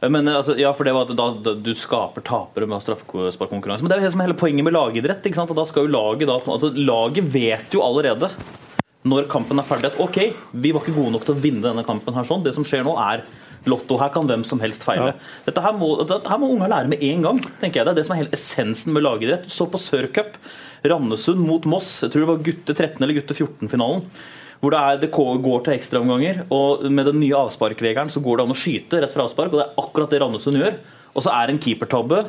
[0.01, 3.87] Eh, Men altså, ja, for det var at da, da Du skaper tapere med straffesparkkonkurranse.
[3.87, 5.23] Men det er jo hele poenget med lagidrett.
[5.23, 5.55] ikke sant?
[5.55, 8.33] Og da skal jo Laget da, altså, laget vet jo allerede
[9.09, 10.19] når kampen er ferdig at ok,
[10.55, 12.15] vi var ikke gode nok til å vinne denne kampen.
[12.15, 12.45] her sånn.
[12.45, 13.25] Det som skjer nå, er
[13.67, 13.99] lotto.
[13.99, 15.15] Her kan hvem som helst feile.
[15.47, 17.41] Dette her må, dette her må unga lære med en gang.
[17.61, 17.87] tenker jeg.
[17.87, 19.49] Det er det som er hele essensen med lagidrett.
[19.49, 20.39] Du så på Sørcup.
[20.87, 21.91] Randesund mot Moss.
[22.03, 24.07] Jeg tror det var gutte 13 eller gutte 14-finalen.
[24.63, 26.45] Hvor det, er, det går til ekstraomganger.
[26.55, 29.51] Og med den nye avsparkregelen så går det an å skyte rett fra avspark.
[29.51, 30.79] Og det er akkurat det Randesund gjør.
[31.13, 32.23] Og så er det en keepertabbe.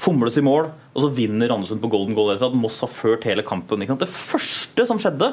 [0.00, 3.26] Fomles i mål, og så vinner Randesund på golden goal etter at Moss har ført
[3.28, 3.82] hele kampen.
[3.84, 5.32] Det første som skjedde,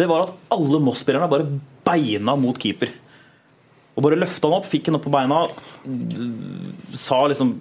[0.00, 1.46] det var at alle Moss-spillerne bare
[1.86, 2.92] beina mot keeper.
[3.94, 5.42] Og bare løfta han opp, fikk han opp på beina,
[6.96, 7.54] sa liksom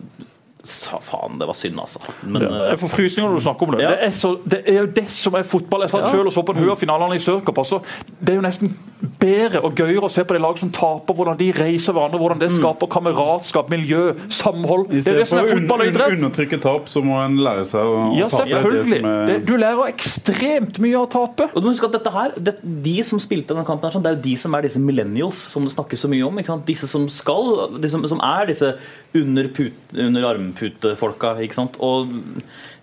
[0.70, 2.00] Sa faen, det var synd, altså.
[2.24, 3.82] Men Ja, eh, jeg får frysninger når du snakker om det.
[3.82, 3.90] Ja.
[3.90, 5.82] Det, er så, det er jo det som er fotball.
[5.82, 6.12] Jeg satt Ja.
[6.12, 7.58] selv og så på en haug av finalene i Sørcup.
[7.58, 7.82] Altså,
[8.22, 8.74] det er jo nesten
[9.20, 12.40] bedre og gøyere å se på de lag som taper, hvordan de reiser hverandre, hvordan
[12.40, 14.90] det skaper kameratskap, miljø, samhold.
[14.92, 16.18] Det er det som er fotball og idrett.
[16.20, 18.42] undertrykke tap, så må en lære seg å Ja, tape.
[18.44, 19.04] Er det selvfølgelig.
[19.06, 21.50] er- Det, du lærer ekstremt mye av å tape.
[21.56, 24.04] Og du må huske at dette her, det, De som spilte denne kampen, her, sånn,
[24.04, 26.36] det er jo de som er disse millennials som det snakkes så mye om.
[26.40, 26.66] Ikke sant?
[26.66, 28.76] Disse som skal, de som, som er disse
[29.18, 31.36] under, put, under armputefolka.
[31.44, 31.80] Ikke sant?
[31.82, 32.12] Og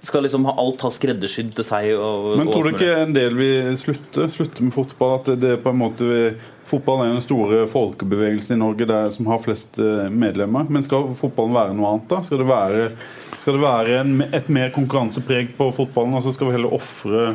[0.07, 1.93] skal liksom ha alt ha skreddersydd til seg.
[1.99, 5.19] Og, Men tror du ikke en del vil slutte, slutte med fotball?
[5.21, 6.13] At det, på en måte
[6.67, 10.67] Fotball er den store folkebevegelsen i Norge der, som har flest eh, medlemmer.
[10.67, 12.09] Men skal fotballen være noe annet?
[12.11, 12.19] da?
[12.27, 12.89] Skal det være,
[13.39, 17.29] skal det være en, et mer konkurransepreg på fotballen, og så skal vi heller ofre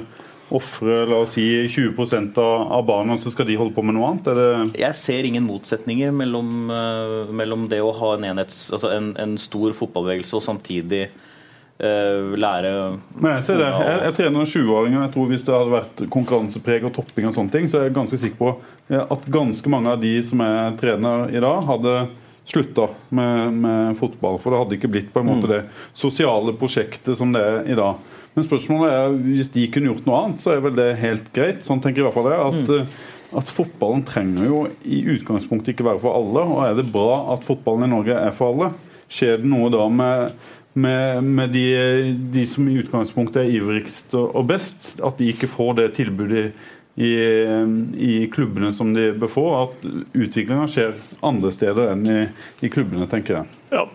[0.52, 4.28] Offre la oss si 20 av, barna, så skal de holde på med noe annet?
[4.28, 8.92] Er det Jeg ser ingen motsetninger mellom, eh, mellom det å ha en, enhets, altså
[8.92, 12.74] en, en stor fotballbevegelse og samtidig eh, lære
[13.16, 13.72] Men jeg ser det.
[13.72, 15.00] Jeg, jeg trener 20-åringer.
[15.06, 18.00] Jeg tror Hvis det hadde vært konkurransepreg og topping, og sånne ting, så er jeg
[18.02, 18.56] ganske sikker på
[18.92, 21.96] at ganske mange av de som er trener i dag, hadde
[22.44, 24.40] slutta med, med fotball.
[24.42, 25.62] For det hadde ikke blitt på en måte det
[25.94, 28.02] sosiale prosjektet som det er i dag.
[28.36, 31.66] Men spørsmålet er hvis de kunne gjort noe annet, så er vel det helt greit.
[31.66, 32.46] Sånn tenker jeg i hvert fall jeg.
[32.48, 33.36] At, mm.
[33.42, 36.46] at fotballen trenger jo i utgangspunktet ikke være for alle.
[36.48, 38.72] Og er det bra at fotballen i Norge er for alle?
[39.12, 40.42] Skjer det noe da med
[40.74, 41.66] med, med de,
[42.32, 46.46] de som i utgangspunktet er ivrigst og, og best, at de ikke får det tilbudet
[46.96, 47.12] i,
[47.96, 49.48] i klubbene som de bør få.
[49.66, 50.96] At utviklinga skjer
[51.28, 52.22] andre steder enn i,
[52.64, 53.58] i klubbene, tenker jeg.
[53.74, 53.88] Ja.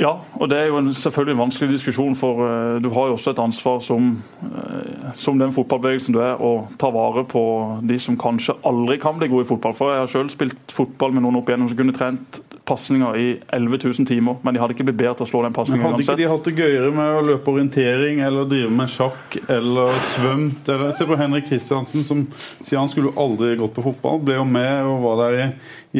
[0.00, 3.18] Ja, og det er jo en, selvfølgelig en vanskelig diskusjon, for eh, du har jo
[3.18, 4.10] også et ansvar som,
[4.48, 7.44] eh, som den fotballbevegelsen du er, å ta vare på
[7.86, 9.76] de som kanskje aldri kan bli gode i fotball.
[9.78, 13.26] For jeg har selv spilt fotball med noen opp igjennom som kunne trent pasninger i
[13.52, 15.82] 11 000 timer, men de hadde ikke blitt bedre til å slå den Men uansett.
[15.84, 19.92] Hadde ikke de hatt det gøyere med å løpe orientering eller drive med sjakk eller
[20.14, 20.70] svømt?
[20.72, 22.24] Eller, se på Henrik Kristiansen, som
[22.62, 24.22] sier han skulle aldri gått på fotball.
[24.24, 25.48] Ble jo med og var der i,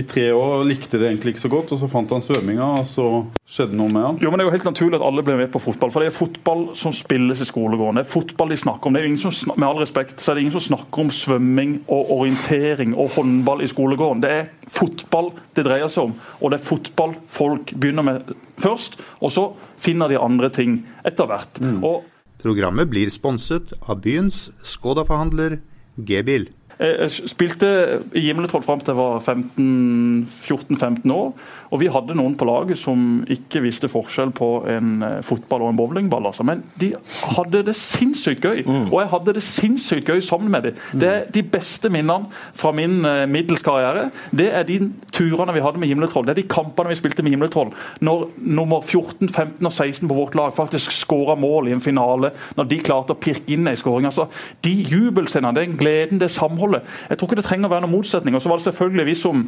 [0.01, 1.75] i tre år og likte det egentlig ikke så godt.
[1.77, 3.11] Og så fant han svømminga, og så
[3.55, 4.17] skjedde noe med han.
[4.23, 5.93] Jo, men Det er jo helt naturlig at alle blir med på fotball.
[5.95, 8.01] For det er fotball som spilles i skolegården.
[8.01, 8.95] Det er fotball de snakker om.
[8.97, 11.05] Det er jo ingen som, snakker, med all respekt, så er det ingen som snakker
[11.05, 14.25] om svømming og orientering og håndball i skolegården.
[14.25, 16.17] Det er fotball det dreier seg om.
[16.41, 19.47] Og det er fotball folk begynner med først, og så
[19.79, 21.63] finner de andre ting etter hvert.
[21.83, 22.03] Og
[22.45, 25.63] Programmet blir sponset av byens Skoda-forhandler
[25.97, 26.51] G-bil.
[26.79, 27.69] Jeg spilte
[28.17, 31.35] i Gimletroll fram til jeg var 14-15 år.
[31.75, 35.73] Og vi hadde noen på laget som ikke visste forskjell på en eh, fotball og
[35.73, 36.29] en bowlingball.
[36.31, 36.47] Altså.
[36.47, 36.93] Men de
[37.35, 38.63] hadde det sinnssykt gøy.
[38.93, 40.83] Og jeg hadde det sinnssykt gøy sammen med dem.
[40.95, 44.07] Det er de beste minnene fra min eh, middels karriere.
[44.31, 44.79] Det er de
[45.15, 46.29] turene vi hadde med Gimletroll.
[46.29, 47.75] Det er de kampene vi spilte med Gimletroll.
[48.07, 52.31] Når nummer 14, 15 og 16 på vårt lag faktisk skåra mål i en finale.
[52.55, 54.07] Når de klarte å pirke inn ei skåring.
[54.11, 54.29] Altså,
[54.63, 56.64] de jubelscenene, den gleden, det samholdet.
[56.73, 58.35] Jeg tror ikke det trenger å være noen motsetning.
[58.37, 59.47] Og så var det selvfølgelig vi som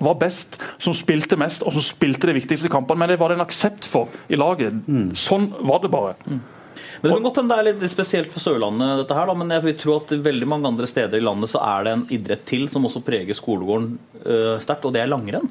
[0.00, 3.02] var best, som spilte mest og som spilte de viktigste kampene.
[3.02, 4.76] Men det var det en aksept for i laget.
[5.16, 6.16] Sånn var det bare.
[6.26, 9.52] Men Det kan godt hende det er litt spesielt for Sørlandet, dette her, da, men
[9.52, 12.44] jeg vil tro at veldig mange andre steder i landet så er det en idrett
[12.48, 13.90] til som også preger skolegården
[14.24, 15.50] uh, sterkt, og det er langrenn.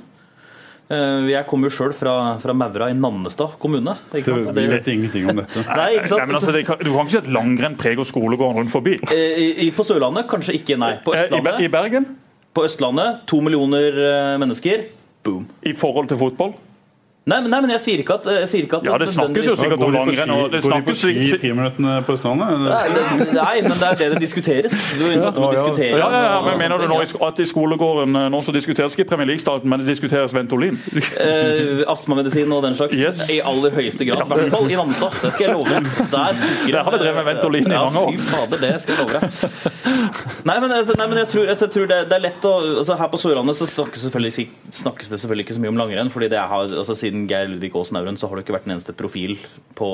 [0.85, 3.95] Eh, jeg kommer jo sjøl fra, fra Maura i Nannestad kommune.
[4.13, 4.51] Ikke sant?
[4.57, 5.63] Vi vet ingenting om dette.
[5.79, 6.21] Nei, ikke sant?
[6.21, 8.99] Nei, men altså, det, kan- du kan ikke et langrenn preg preger skolegården rundt forbi.
[9.09, 10.93] Eh, i, i, på Sørlandet kanskje ikke, nei.
[11.05, 12.05] På Eh, I, Østlandet, I Bergen,
[12.55, 14.85] på Østlandet to millioner mennesker.
[15.25, 15.47] Boom.
[15.65, 16.51] i forhold til fotball
[17.25, 19.55] Nei, men, nei, men jeg sier ikke at, sier ikke at Ja, det snakkes jo
[19.57, 20.29] sikkert om langrenn.
[20.29, 22.51] det går de på snakkes ski i friminuttene på Østlandet?
[22.61, 24.75] Nei, det, nei, men det er det det diskuteres.
[24.99, 25.97] Du er må diskutere.
[25.97, 29.07] Ja, ja, ja, men Mener du nå at i skolegården eh, nå så diskuteres ikke
[29.09, 30.77] Premier League-starten, men det diskuteres Ventolin?
[30.93, 32.93] Eh, astmamedisin og den slags.
[32.93, 33.25] Yes.
[33.33, 34.21] I aller høyeste grad.
[34.21, 35.17] I hvert fall i Nannestad.
[35.25, 35.81] Det skal jeg love.
[36.13, 38.13] Der, Der har vi drevet med Ventolin i mange år.
[38.13, 39.73] Ja, Fy fader, det skal jeg love deg.
[40.45, 42.53] Nei, men, altså, nei, men jeg tror, altså, jeg tror det, det er lett å
[42.61, 44.47] altså, Her på Sørlandet så snakkes, selvfølgelig,
[44.83, 46.11] snakkes det selvfølgelig ikke så mye om langrenn.
[46.13, 48.75] fordi det har, altså, Siden Geir Ludvig Aasen Auren så har det ikke vært en
[48.75, 49.35] eneste profil
[49.77, 49.89] på,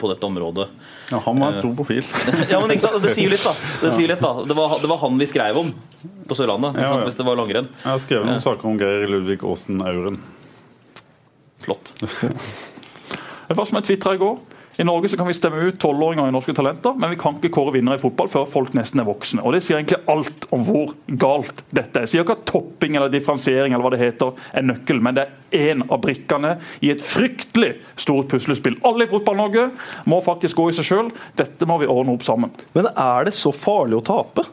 [0.00, 0.66] på dette området.
[1.12, 2.02] Ja, han var en stor profil.
[2.52, 2.98] Ja, men ikke sant?
[3.04, 3.54] Det sier jo litt, da.
[3.82, 4.32] Det, sier litt, da.
[4.48, 5.72] det, var, det var han vi skrev om
[6.28, 7.04] på Sørlandet, Ja, ja.
[7.06, 7.68] hvis det var langrenn.
[7.82, 10.20] Jeg har skrevet noen saker om Geir Ludvig Aasen Auren.
[11.64, 11.94] Flott.
[13.44, 14.38] Det var som jeg tvitra i går.
[14.76, 17.52] I Norge så kan vi stemme ut tolvåringer i Norske Talenter, men vi kan ikke
[17.54, 19.44] kåre vinnere i fotball før folk nesten er voksne.
[19.46, 22.08] Og Det sier egentlig alt om hvor galt dette er.
[22.08, 25.28] Jeg sier ikke at topping eller differensiering eller hva det heter er nøkkel, men det
[25.28, 28.80] er én av brikkene i et fryktelig stort puslespill.
[28.82, 29.68] Alle i Fotball-Norge
[30.10, 31.14] må faktisk gå i seg sjøl.
[31.38, 32.50] Dette må vi ordne opp sammen.
[32.74, 34.48] Men er det så farlig å tape?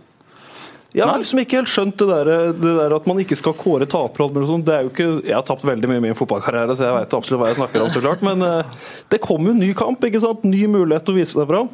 [0.91, 3.88] Jeg har liksom ikke helt skjønt det der, det der at man ikke skal kåre
[3.88, 4.27] tapere.
[4.60, 7.15] Det er jo ikke, jeg har tapt veldig mye i min fotballkarriere, så jeg vet
[7.15, 7.91] absolutt hva jeg snakker om.
[7.93, 8.73] så klart, Men eh,
[9.13, 10.43] det kommer jo en ny kamp, ikke sant?
[10.43, 11.71] ny mulighet til å vise seg fram.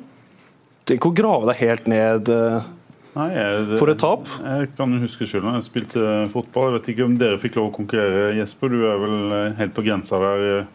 [0.87, 2.67] Tenk å grave deg helt ned eh,
[3.17, 4.29] Nei, jeg, for et tap.
[4.45, 5.55] Jeg kan huske skylda.
[5.55, 6.69] jeg spilte fotball.
[6.69, 8.69] Jeg vet ikke om dere fikk lov å konkurrere, Jesper.
[8.69, 10.67] Du er vel eh, helt på grensa der.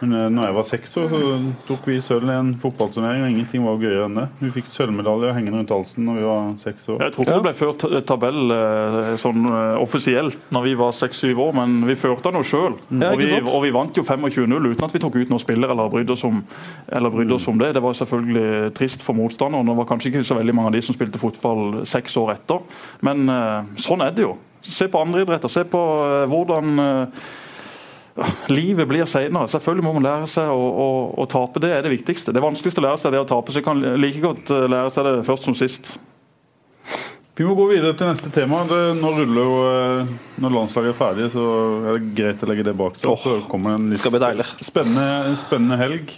[0.00, 1.20] Men eh, når jeg var seks år, så
[1.68, 4.24] tok vi sølv i en fotballturnering, og ingenting var gøyere enn det.
[4.40, 7.02] Vi fikk sølvmedalje hengende rundt halsen når vi var seks år.
[7.04, 11.34] Jeg tror ikke det ble ført tabell eh, sånn eh, offisielt når vi var 6-7
[11.44, 12.78] år, men vi førte den jo sjøl.
[13.12, 15.92] Og, vi- og vi vant jo 25-0 uten at vi tok ut noen spillere eller
[15.92, 16.40] brydde oss om,
[16.88, 17.74] eller brydde oss om det.
[17.76, 19.68] Det var selvfølgelig trist for motstanderen.
[19.68, 22.64] Det var kanskje ikke så veldig mange av de som spilte fotball seks år etter,
[23.04, 23.26] men
[23.80, 24.32] sånn er det jo.
[24.64, 25.48] Se på andre idretter.
[25.52, 25.78] Se på
[26.28, 26.74] hvordan
[28.58, 29.48] Livet blir senere.
[29.50, 30.90] Selvfølgelig må man lære seg å, å,
[31.22, 31.62] å tape.
[31.62, 32.34] Det er det viktigste.
[32.36, 34.94] Det vanskeligste å lære seg det å tape, så jeg kan like godt eh, lære
[34.94, 35.94] seg det først som sist.
[37.40, 38.64] Vi må gå videre til neste tema.
[38.68, 41.44] Det, nå ruller jo, eh, Når landslaget er ferdig, så
[41.80, 43.08] er det greit å legge det bak seg.
[43.22, 46.12] Så kommer en litt spennende, spennende helg.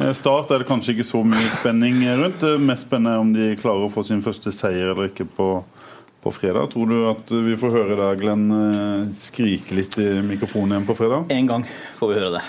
[0.00, 2.42] Eh, Start er det kanskje ikke så mye spenning rundt.
[2.44, 5.48] Det mest spennende er om de klarer å få sin første seier eller ikke på,
[6.20, 6.70] på fredag.
[6.72, 10.96] Tror du at vi får høre deg, Glenn, eh, skrike litt i mikrofonen igjen på
[10.98, 11.30] fredag?
[11.32, 11.64] En gang
[11.98, 12.42] får vi høre det.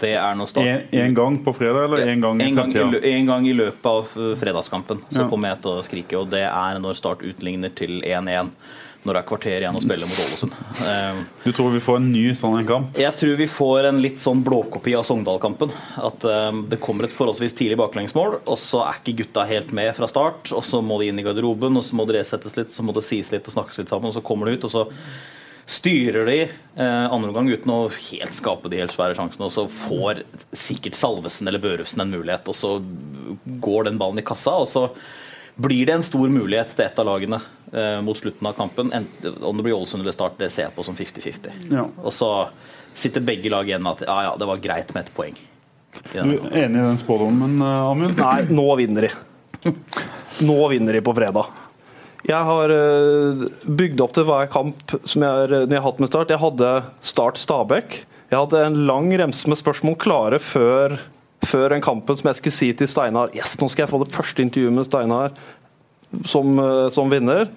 [0.00, 0.66] Det er nå start.
[0.66, 3.00] En, en gang på fredag, eller en gang i fremtida?
[3.06, 5.28] en gang i løpet av uh, fredagskampen så Ja.
[5.30, 8.50] kommer jeg til å skrike, og det er når Start utligner til 1-1.
[9.06, 10.56] Når det er kvarter igjen å spille mot Ålesund.
[11.46, 12.96] Du tror vi får en ny sånn en kamp?
[12.98, 15.70] Jeg tror vi får en litt sånn blåkopi av Sogndal-kampen.
[16.02, 19.92] At eh, det kommer et forholdsvis tidlig baklengsmål, og så er ikke gutta helt med
[19.96, 20.50] fra start.
[20.56, 22.96] Og så må de inn i garderoben, og så må det resettes litt, så må
[22.96, 24.68] det sies litt og snakkes litt sammen, og så kommer de ut.
[24.68, 24.86] og så
[25.66, 29.48] styrer de eh, andre omgang uten å helt skape de helt svære sjansene.
[29.48, 30.22] Og så får
[30.54, 32.76] sikkert Salvesen eller Børufsen en mulighet, og så
[33.62, 34.54] går den ballen i kassa.
[34.62, 34.88] og så
[35.56, 37.38] blir det en stor mulighet til ett av lagene
[37.72, 38.90] eh, mot slutten av kampen.
[38.92, 41.70] Enten, om det blir Ålesund eller Start, det ser jeg på som 50-50.
[41.72, 41.86] Ja.
[42.04, 42.30] Og så
[42.96, 45.36] sitter begge lag igjen med at ja, ja, det var greit med et poeng.
[46.12, 48.18] Du er enig i den spådommen, eh, Amund?
[48.20, 49.72] Nei, nå vinner de.
[50.44, 51.48] Nå vinner de på fredag.
[52.26, 53.44] Jeg har eh,
[53.78, 56.32] bygd opp til hver kamp som jeg, har- når jeg har hatt med Start.
[56.34, 58.00] Jeg hadde Start Stabæk.
[58.32, 60.96] Jeg hadde en lang remse med spørsmål klare før,
[61.46, 64.12] før den kampen som jeg skulle si til Steinar Yes, nå skal jeg få det
[64.14, 65.32] første intervjuet med Steinar
[66.24, 67.48] som, eh, som vinner.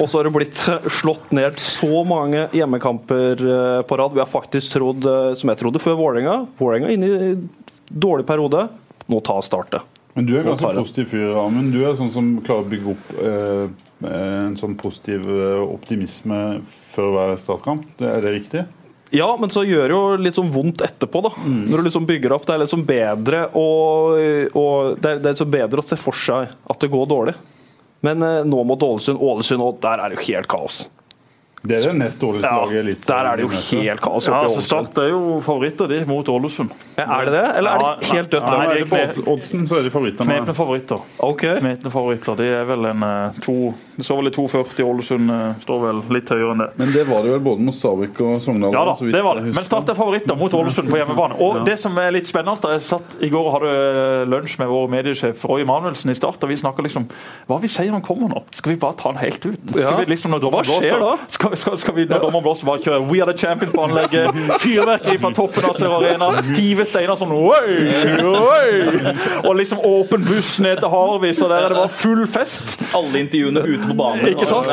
[0.00, 0.58] Og så har det blitt
[0.92, 4.12] slått ned så mange hjemmekamper eh, på rad.
[4.14, 7.32] Vi har faktisk trodd, eh, som jeg trodde før Vålerenga Vålerenga inne i
[7.90, 8.66] dårlig periode.
[9.08, 9.82] Nå tar startet.
[10.16, 11.72] Men du er ganske positiv fyr, Amund.
[11.76, 13.66] Du er sånn som klarer å bygge opp eh,
[14.12, 17.84] en sånn positiv eh, optimisme før hver startkamp.
[18.00, 18.64] Det- Er det riktig?
[19.14, 21.30] Ja, men så gjør det jo litt sånn vondt etterpå, da.
[21.70, 22.46] Når du liksom bygger opp.
[22.48, 23.66] Det er liksom bedre å,
[24.58, 27.36] og det er, det er bedre å se for seg at det går dårlig.
[28.06, 30.84] Men eh, nå mot Ålesund, Ålesund òg, der er det jo helt kaos.
[31.66, 33.06] Det er det nest dårligste Ja, laget i Eliteserien.
[33.10, 36.28] der er det jo helt kaos Ja, så altså Start er jo favoritter de mot
[36.28, 36.70] Ålesund.
[36.96, 39.82] Ja, Er det det, eller er det helt dødt nei, det på oddsen, så er
[39.86, 40.26] de favorittene.
[40.30, 41.00] Knepne favoritter.
[41.26, 41.42] Ok.
[41.60, 42.36] Knepne favoritter.
[42.38, 43.56] De er vel en eh, to
[43.96, 44.82] Det står vel i 2,40.
[44.86, 46.68] Ålesund eh, står vel litt høyere enn det.
[46.80, 48.72] Men det var det vel både mot Stabæk og Sogndal?
[48.76, 49.54] Ja da, det var det.
[49.56, 51.38] Men Start er favoritter mot Ålesund på hjemmebane.
[51.42, 54.58] Og det som er litt spennende, da, jeg satt i går og hadde eh, lunsj
[54.62, 57.08] med vår mediesjef Roy Manuelsen i Start, og vi snakka liksom
[57.48, 58.42] Hva vi sier han kommer nå?
[58.54, 59.58] Skal vi bare ta han helt ut?
[59.72, 61.12] Skal vi liksom, når Hva skjer da?
[61.32, 64.36] Skal, skal, skal vi når dommeren blåser bare kjøre We are the champions på anlegget,
[64.62, 67.76] fyrverkeri fra toppen av Sør Arena, hive steiner sånn oi,
[68.26, 72.76] oi, Og liksom åpen buss ned til Harvis, og der er det bare full fest.
[72.96, 74.26] Alle intervjuene ute på banen.
[74.30, 74.70] Ikke sant?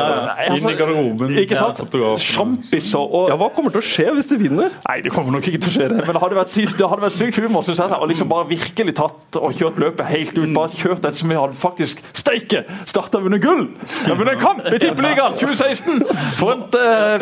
[0.54, 1.36] Inn i garderoben.
[1.42, 1.82] Ikke sant?
[2.24, 4.74] Sjampiser og Ja, Hva kommer til å skje hvis de vinner?
[4.88, 6.00] Nei, det kommer nok ikke til å skje, det.
[6.06, 8.96] Men det hadde vært, det hadde vært sykt humor synes jeg, Og liksom bare virkelig
[8.98, 10.50] tatt og kjørt løpet helt ut.
[10.54, 12.64] Bare kjørt det som vi hadde faktisk Steike!
[12.88, 13.66] Starta vunnet gull!
[13.84, 16.04] Vi har vunnet en kamp i Tippeligaen 2016!
[16.38, 16.64] For en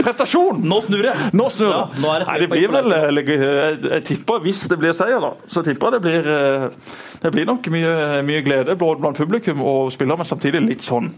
[0.02, 0.60] prestasjon!
[0.68, 1.12] Nå snur det!
[1.36, 1.78] Nå snur det.
[1.78, 4.94] Ja, nå er det Nei, det blir vel eh, jeg, jeg tipper, Hvis det blir
[4.96, 6.66] seier, da, så tipper jeg det blir eh,
[7.22, 7.92] Det blir nok mye,
[8.26, 11.10] mye glede både blant publikum og spillere, men samtidig litt sånn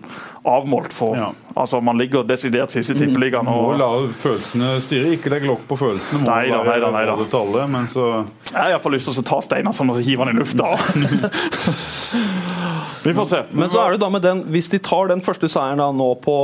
[0.44, 0.92] avmålt.
[0.92, 1.30] for Ja.
[1.56, 3.48] altså Man ligger desidert sist i Tippeligaen.
[3.48, 5.14] Må la følelsene styre.
[5.16, 6.24] Ikke legg lokk på følelsene.
[6.24, 7.66] Må Nei da, nei da, nei da.
[7.70, 8.08] men så
[8.50, 10.74] Jeg har iallfall lyst til å ta Steinar sånn og hive han i lufta.
[13.04, 13.42] Vi får se.
[13.56, 16.10] Men så er det da med den, hvis de tar den første seieren da, nå,
[16.22, 16.36] på,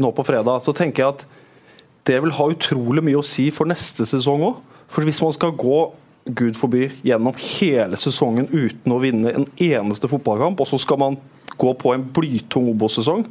[0.00, 1.26] nå på fredag, så tenker jeg at
[2.06, 4.60] det vil ha utrolig mye å si for neste sesong òg.
[4.92, 5.80] For hvis man skal gå
[6.26, 11.18] Gud forby gjennom hele sesongen uten å vinne en eneste fotballkamp, og så skal man
[11.56, 13.22] gå på en blytung Obos-sesong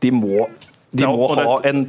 [0.00, 0.46] De må,
[0.92, 1.84] de må ja, ha dette- en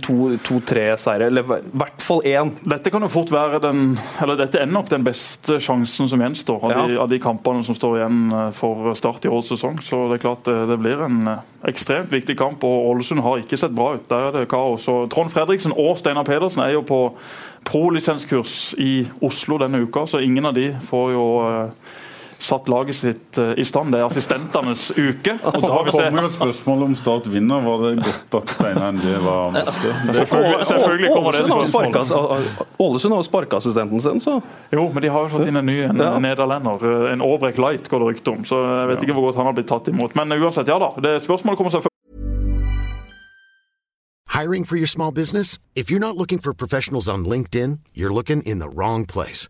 [0.46, 2.52] to-tre seire, eller i hvert fall én.
[2.70, 6.62] Dette kan jo fort være den Eller dette er nok den beste sjansen som gjenstår
[6.68, 7.02] av, de, Ja.
[7.02, 9.80] av de kampene som står igjen eh, for start i årets sesong.
[9.82, 13.42] Så det er klart det, det blir en eh, ekstremt viktig kamp, og Ålesund har
[13.42, 14.06] ikke sett bra ut.
[14.08, 14.86] Der er det kaos.
[14.88, 17.02] Og Trond Fredriksen og Steinar Pedersen er jo på
[17.66, 21.70] pro-lisenskurs i Oslo denne uka, så ingen av de får jo eh,
[22.42, 23.92] satt laget sitt eh, i stand.
[23.94, 25.36] Det er assistentenes uke.
[25.48, 27.62] Og Da kommer jo et spørsmål om Start vinner.
[27.62, 29.70] Var det godt at Steinar endelig var med?
[30.18, 34.40] Selvfølgelig, selvfølgelig kommer det Ålesund har jo sparka- Ålesund har jo sparkeassistenten sin, så
[34.74, 36.18] Jo, men de har jo fått inn en ny en Ja.
[36.20, 36.82] nederlender.
[37.08, 38.44] eh, En Aabrecht Light går det rykte om.
[38.46, 40.16] Så jeg vet ikke hvor godt han har blitt tatt imot.
[40.16, 40.92] Men uansett, ja da.
[41.02, 41.90] Det spørsmålet kommer selvfølgelig
[44.32, 45.60] Hiring for your small business?
[45.76, 49.50] If you're not looking for professionals on LinkedIn, you're looking in the wrong place.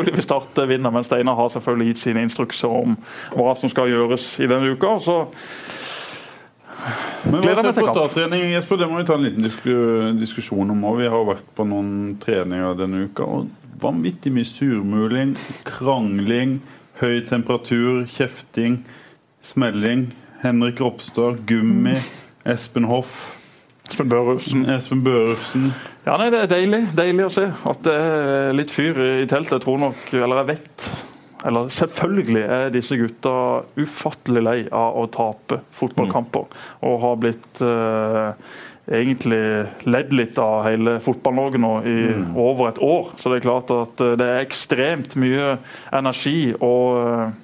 [0.00, 2.94] Vil starter vinner, men Steinar har selvfølgelig gitt sine instrukser om
[3.36, 4.94] hva som skal gjøres i denne uka.
[5.04, 5.16] Så
[7.28, 8.46] Men hva skjer på starttrening?
[8.54, 9.74] Jesper, det må vi ta en liten disku,
[10.16, 10.86] diskusjon om.
[10.96, 13.26] Vi har vært på noen treninger denne uka.
[13.26, 13.52] og
[13.82, 15.36] Vanvittig mye surmuling,
[15.68, 16.62] krangling,
[17.02, 18.80] høy temperatur, kjefting,
[19.44, 20.08] smelling.
[20.40, 21.98] Henrik Ropstad, gummi,
[22.48, 23.41] Espen Hoff,
[23.92, 25.72] Espen Børufsen Espen Børufsen.
[26.06, 29.58] Ja, nei, Det er deilig deilig å se at det er litt fyr i teltet.
[29.58, 30.86] Jeg tror nok, eller jeg vet
[31.42, 33.34] eller Selvfølgelig er disse gutta
[33.74, 36.46] ufattelig lei av å tape fotballkamper.
[36.86, 38.52] Og har blitt eh,
[38.86, 39.42] egentlig
[39.90, 41.98] ledd litt av hele Fotball-Norge nå i
[42.38, 43.10] over et år.
[43.18, 45.56] Så det er klart at eh, det er ekstremt mye
[45.90, 47.34] energi og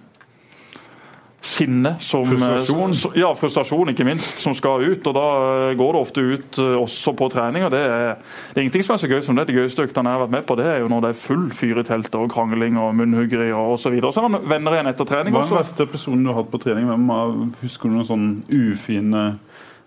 [1.41, 2.95] eh, sinne som Frustrasjon.
[2.95, 5.07] så- Ja, frustrasjon ikke minst, som skal ut.
[5.07, 7.64] og Da eh, går det ofte ut eh, også på trening.
[7.64, 8.16] og Det er,
[8.53, 9.47] det er ingenting som er så gøy som det.
[9.47, 11.49] De gøyeste øktene jeg har vært med på, det er jo når det er full
[11.51, 13.82] fyr i teltet og krangling og munnhuggeri og osv.
[13.89, 14.12] Så, videre.
[14.12, 15.32] så er man venner igjen etter trening.
[15.32, 16.86] Hva er den verste personen du har hatt på trening?
[16.86, 19.39] Hvem av- Husker du noen sånn ufine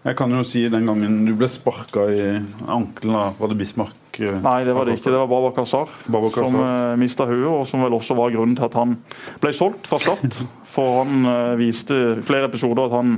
[0.04, 3.94] Jeg kan jo si den gangen du ble sparka i ankelen av Var det Bismarck?
[4.20, 5.12] eh, Nei, det var det ikke.
[5.12, 5.88] Det var Babakazar
[6.34, 8.98] som uh, mista huet, og som vel også var grunnen til at han
[9.40, 10.42] ble solgt fra Start.
[10.72, 11.26] For han
[11.60, 13.18] viste viste flere episoder at han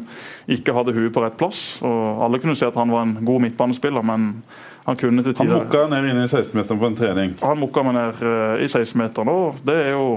[0.52, 1.82] ikke hadde huet på rett plass.
[1.86, 4.44] Og alle kunne se at han var en god midtbanespiller, men
[4.84, 7.38] han kunne til tider Han mokka ned inne i 16-meteren på en trening.
[7.44, 10.08] Han mokka meg ned eh, i 16-meteren, og det er jo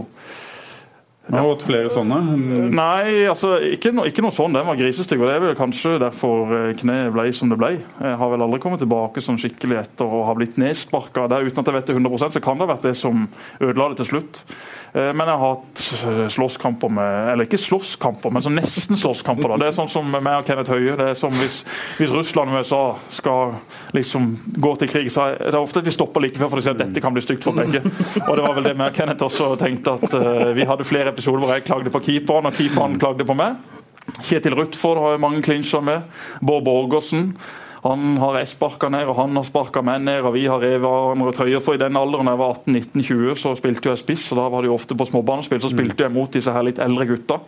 [1.26, 2.16] har hatt flere sånne.
[2.70, 4.54] Nei, altså, ikke, no, ikke noe sånn.
[4.54, 5.18] Den var grisestygg.
[5.18, 7.72] og Det er vel kanskje derfor eh, kneet ble som det ble.
[7.82, 11.26] Jeg har vel aldri kommet tilbake sånn skikkelig etter å ha blitt nedsparka.
[11.32, 13.26] Der, uten at jeg vet det 100% så kan det ha vært det som
[13.58, 14.44] ødela det til slutt.
[14.96, 19.56] Eh, Men jeg har hatt eh, slåsskamper med Eller ikke slåsskamper, men sånn nesten slåsskamper.
[19.60, 20.96] Det er sånn som meg og Kenneth Høie.
[20.96, 21.60] Det er som hvis,
[21.98, 22.82] hvis Russland og USA
[23.12, 23.56] skal
[23.96, 24.30] liksom
[24.62, 26.76] gå til krig, så er det ofte at de stopper like før for de sier
[26.78, 27.82] at dette kan bli stygt for begge.
[28.24, 31.12] Og det var vel det meg og Kenneth også tenkte at eh, vi hadde flere
[31.12, 33.60] episoder hvor jeg klagde på keeperen, og keeperen klagde på meg.
[34.22, 36.04] Kjetil Rutford har jo mange klinsjer med.
[36.40, 37.32] Bård Borgersen.
[37.84, 40.84] Han har jeg sparka ned, og han har sparka meg ned, og vi har revet
[40.86, 41.62] hverandre trøyer.
[41.62, 44.70] For i den alderen jeg var 18-19-20, så spilte jeg spiss, og da var det
[44.70, 45.60] jo ofte på småbanespill.
[45.62, 47.40] Så spilte jeg mot disse her litt eldre gutta.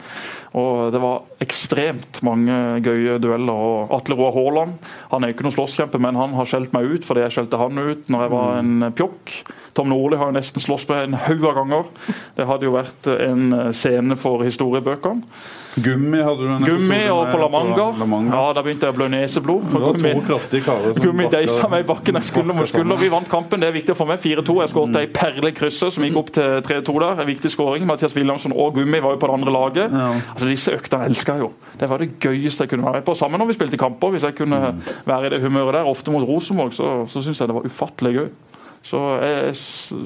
[0.59, 3.65] Og det var ekstremt mange gøye dueller.
[3.69, 4.77] Og Atle Roar Haaland
[5.13, 7.61] han er jo ikke noen slåsskjempe, men han har skjelt meg ut fordi jeg skjelte
[7.61, 9.37] han ut når jeg var en pjokk.
[9.79, 11.89] Tom Nordli har jo nesten slåss med en haug av ganger.
[12.37, 15.23] Det hadde jo vært en scene for historiebøkene.
[15.85, 17.87] Gummi hadde du en Gummi og på La Manga.
[17.99, 18.35] La Manga.
[18.35, 19.67] Ja, Da begynte jeg å blø neseblod.
[19.73, 23.01] Det var to kraftige karer som gummi deisa meg i bakken jeg skulder mot skulder.
[23.03, 24.21] Vi vant kampen, det er viktig for meg.
[24.23, 24.57] 4-2.
[24.65, 27.23] Jeg skåret ei perle i krysset som gikk opp til 3-2 der.
[27.25, 27.87] En viktig skåring.
[27.89, 29.97] Mathias Williamson og Gummi var jo på det andre laget.
[30.35, 31.53] Altså Disse øktene elska jeg jo.
[31.79, 33.15] Det var det gøyeste jeg kunne være med på.
[33.19, 34.11] Sammen når vi spilte kamper.
[34.17, 34.61] Hvis jeg kunne
[35.07, 38.15] være i det humøret der, ofte mot Rosenborg, så, så syns jeg det var ufattelig
[38.19, 38.29] gøy.
[38.89, 39.53] Så jeg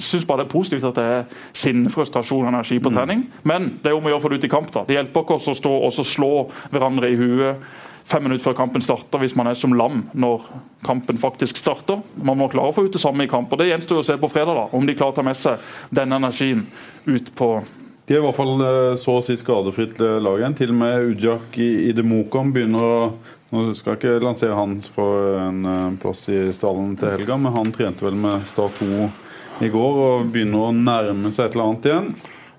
[0.03, 3.29] syns bare det er positivt at det er sinne, frustrasjon og energi på trening.
[3.47, 4.73] Men det er om å gjøre å få det ut i kamp.
[4.75, 4.83] da.
[4.89, 6.35] Det hjelper ikke oss å stå og slå
[6.75, 7.73] hverandre i huet
[8.09, 10.47] fem minutter før kampen starter, hvis man er som lam når
[10.87, 12.03] kampen faktisk starter.
[12.23, 13.53] Man må klare å få ut det samme i kamp.
[13.53, 15.63] og Det gjenstår å se på fredag, da, om de klarer å ta med seg
[15.95, 16.67] denne energien
[17.07, 17.55] ut på
[18.07, 20.57] De er i hvert fall eh, så å si skadefritt eh, lag igjen.
[20.59, 22.97] Til og med Ujak i, i Demokon begynner å
[23.53, 27.73] Nå skal ikke lansere hans for en eh, plass i stallen til helga, men han
[27.75, 29.09] trente vel med Start 2
[29.63, 32.09] i går og begynner å nærme seg et eller annet igjen.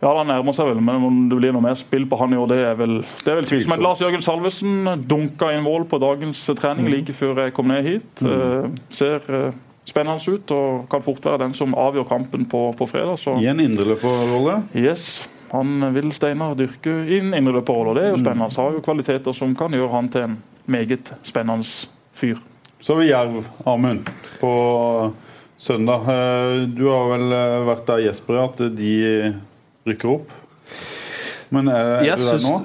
[0.04, 2.38] Ja, han nærmer seg vel, men om det blir noe mer spill på han i
[2.38, 3.72] år, det er vel, det er vel tvilsomt.
[3.72, 7.88] Men Lars Jørgen Salvesen dunka inn mål på dagens trening like før jeg kom ned
[7.88, 8.26] hit.
[8.28, 12.90] Eh, ser eh, spennende ut og kan fort være den som avgjør kampen på, på
[12.92, 13.18] fredag.
[13.24, 14.62] Så I en indreløperrolle.
[14.78, 18.50] yes, han vil Steinar dyrke inn og Det er jo spennende.
[18.50, 21.68] Han har jo kvaliteter som kan gjøre han til en meget spennende
[22.16, 22.40] fyr.
[22.84, 24.10] Så har vi Jerv, Amund,
[24.42, 24.54] på
[25.58, 26.08] søndag.
[26.12, 28.94] Eh, Du har vel eh, vært der, Jesper, at de
[29.88, 30.34] rykker opp?
[31.54, 32.56] Men er, er du der nå?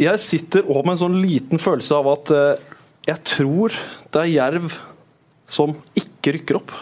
[0.00, 2.68] Jeg sitter òg med en sånn liten følelse av at eh,
[3.10, 3.74] jeg tror
[4.12, 4.76] det er Jerv
[5.50, 6.72] som ikke rykker opp.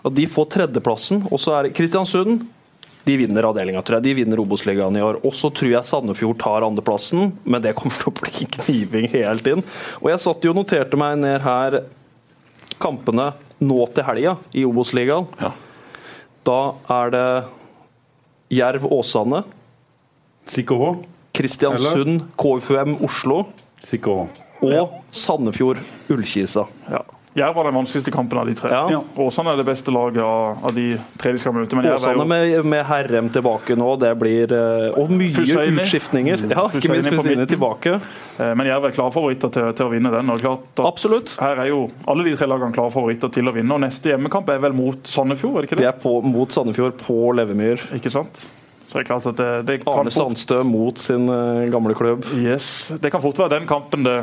[0.00, 2.46] At de får tredjeplassen, og så er det Kristiansund.
[3.04, 4.06] De vinner avdelinga, tror jeg.
[4.08, 5.20] De vinner Obos-ligaen i år.
[5.24, 9.48] Og så tror jeg Sandefjord tar andreplassen, men det kommer til å bli kniving helt
[9.50, 9.64] inn.
[10.02, 11.80] Og jeg satt jo og noterte meg ned her
[12.80, 13.30] kampene
[13.60, 15.28] nå til helga i Obos-ligaen.
[16.48, 16.60] Da
[17.00, 17.26] er det
[18.56, 19.44] Jerv Åsane,
[20.50, 20.94] Sikkerhå.
[21.36, 23.44] Kristiansund KFUM Oslo
[23.86, 24.24] Sikkerhå.
[24.66, 25.78] Og Sandefjord
[26.10, 26.64] Ullkisa.
[26.90, 27.04] Ja.
[27.38, 28.70] Jerv var den vanskeligste kampen av de tre.
[28.90, 29.00] Ja.
[29.22, 31.76] Åsane er det beste laget av, av de tre de skal møte.
[31.78, 35.76] Men er Åsane jo med, med Herrem tilbake nå, det blir eh, Og mye Husseini.
[35.78, 36.42] utskiftninger.
[36.50, 37.46] Ja, ikke minst midten.
[37.52, 37.92] tilbake.
[38.40, 40.32] Eh, Men Jerv er klare favoritter til, til å vinne den.
[40.34, 41.36] Og klart at Absolutt.
[41.38, 43.78] Her er jo alle de tre lagene klare favoritter til å vinne.
[43.78, 45.92] Og Neste hjemmekamp er vel mot Sandefjord, er det ikke Det det?
[45.94, 47.86] er på, mot Sandefjord på Levemyr.
[47.94, 48.42] Ikke sant?
[48.90, 51.94] Så det er klart at det, det kan Arne fort, Sandstø mot sin eh, gamle
[51.94, 52.26] klubb.
[52.42, 54.18] yes, det kan fort være den kampen det,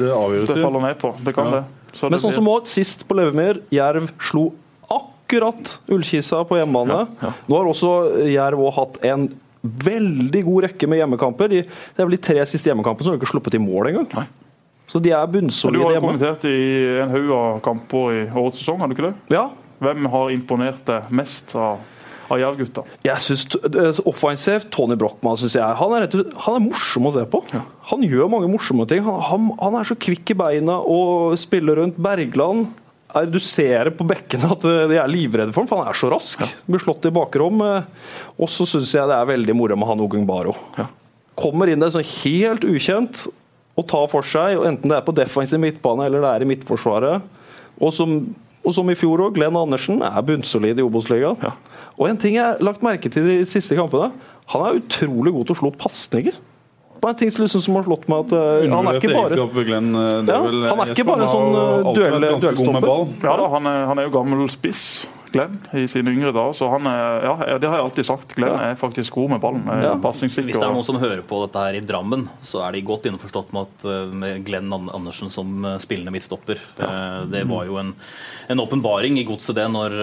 [0.00, 0.08] Det
[0.48, 1.12] det faller ned på.
[1.20, 1.60] Det kan Ja.
[1.60, 1.64] det.
[1.92, 4.50] Så Men sånn som også, sist på Levemyr, Jerv slo
[4.88, 7.06] akkurat Ullkisa på hjemmebane.
[7.48, 7.92] Nå har også
[8.32, 9.28] Jerv også hatt en
[9.62, 11.52] veldig god rekke med hjemmekamper.
[11.52, 14.08] De, det er vel de tre siste hjemmekampene som har ikke sluppet i mål engang.
[14.16, 14.26] Nei.
[14.90, 18.60] Så de er Men Du har jo kommentert i en haug av kamper i årets
[18.60, 19.14] sesong, har du ikke det?
[19.32, 19.50] Ja,
[19.82, 21.80] Hvem har imponert deg mest av,
[22.32, 22.84] av Jerv-gutta.
[23.06, 27.24] Jeg synes Offensivt, Tony Brochmann synes jeg, han er, rett han er morsom å se
[27.32, 27.42] på.
[27.92, 29.02] Han gjør mange morsomme ting.
[29.06, 32.00] Han, han, han er så kvikk i beina og spiller rundt.
[32.02, 32.70] Bergland
[33.14, 35.98] er, Du ser på bekkene at eh, de er livredde for ham, for han er
[36.00, 36.42] så rask.
[36.64, 37.60] Blir slått i bakrom.
[37.66, 37.84] eh,
[38.40, 40.56] Og så syns jeg det er veldig moro med han Ogung Baro.
[41.38, 43.26] Kommer inn der sånn helt ukjent
[43.72, 46.48] og tar for seg, og enten det er på defensiv midtbane eller det er i
[46.50, 47.22] midtforsvaret.
[47.80, 48.10] Og som,
[48.60, 51.40] og som i fjor òg, Glenn Andersen er bunnsolid i Obos-ligaen.
[51.98, 54.12] Og en ting jeg har lagt merke til de siste kampene,
[54.52, 56.40] han er utrolig god til å slå pasninger.
[57.02, 59.64] Bare en ting som liksom som har slått meg at uh, han er ikke bare
[59.66, 59.88] Glenn.
[60.28, 60.36] Ja,
[60.70, 62.84] han er ikke bare en sånn, eh, duell- duellstopper.
[62.84, 63.08] ball.
[63.24, 64.82] Ja da, han er, han er jo gammel spiss,
[65.34, 66.54] Glenn, i sine yngre dager.
[66.54, 68.36] Så han er, ja, det har jeg alltid sagt.
[68.38, 69.66] Glenn er faktisk god med ballen.
[69.82, 69.96] Ja.
[69.98, 73.10] Hvis det er noen som hører på dette her i Drammen, så er de godt
[73.10, 76.62] innforstått med at eh, med Glenn Andersen som spillende midtstopper.
[76.78, 76.92] Ja.
[77.26, 77.96] Det var jo en,
[78.46, 79.98] en åpenbaring i godset, det, når,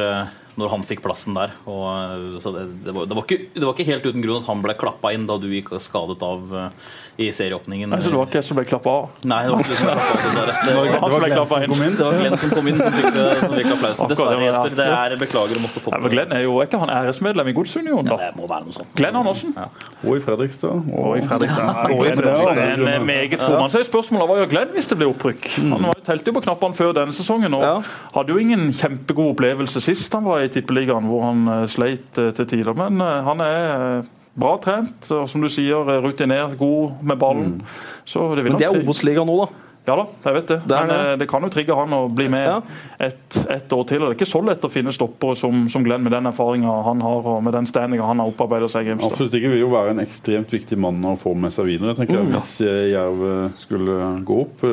[0.60, 1.54] når han fikk plassen der.
[1.70, 4.42] Og, eh, så det, det, var, det, var ikke, det var ikke helt uten grunn
[4.42, 6.90] at han ble klappa inn da du gikk skadet av eh,
[7.20, 7.90] i serieåpningen.
[7.92, 9.10] Nei, så det var ikke jeg som ble klappa av.
[9.28, 10.54] Nei, det var ikke du som ble klappet av, dessverre.
[10.70, 11.98] Det var, Glenn, som ble inn.
[12.00, 14.12] det var Glenn som kom inn som fikk, som fikk applausen.
[14.14, 14.76] Dessverre, Jesper.
[14.80, 18.12] Det er Beklager å måtte få Nei, Glenn er jo ikke han æresmedlem i Godsunionen,
[18.14, 18.30] Ja, da?
[18.30, 18.94] det må være noe sånt.
[19.00, 19.56] Glenn Andersen?
[19.60, 20.88] Og i Fredrikstad.
[20.96, 21.92] Og i Fredrikstad.
[21.92, 22.62] Og i Fredrikstad.
[22.70, 23.36] En eh, meget.
[23.44, 25.50] Så er spørsmålet var jo Glenn hvis det ble opprykk?
[25.60, 27.76] Han var jo telte jo på knappene før denne sesongen og Ja.
[28.16, 32.32] hadde jo ingen kjempegod opplevelse sist han var i Tippeligaen, hvor han eh, sleit eh,
[32.38, 32.74] til tider.
[32.78, 33.60] Men eh, han er
[34.00, 34.10] eh,
[34.40, 37.58] bra trent og som du sier, eh, rutinert, god med ballen.
[38.06, 39.66] Så det vil Men det er nok Obos-ligaen nå, da.
[39.88, 40.58] Ja da, jeg vet det.
[40.70, 40.98] Det Men det.
[41.08, 42.58] eh, det kan jo trigge han å bli med Ja.
[43.00, 44.04] et, et år til.
[44.04, 46.76] og Det er ikke så lett å finne stoppere som, som Glenn med den erfaringa
[46.86, 49.12] han har og med den standinga han har opparbeidet seg i Grimstad.
[49.16, 49.50] Absolutt ikke.
[49.56, 51.96] Vil jo være en ekstremt viktig mann å få med seg videre.
[51.98, 52.30] tenker jeg.
[52.36, 53.26] Hvis eh, Jerv
[53.58, 54.68] skulle gå opp,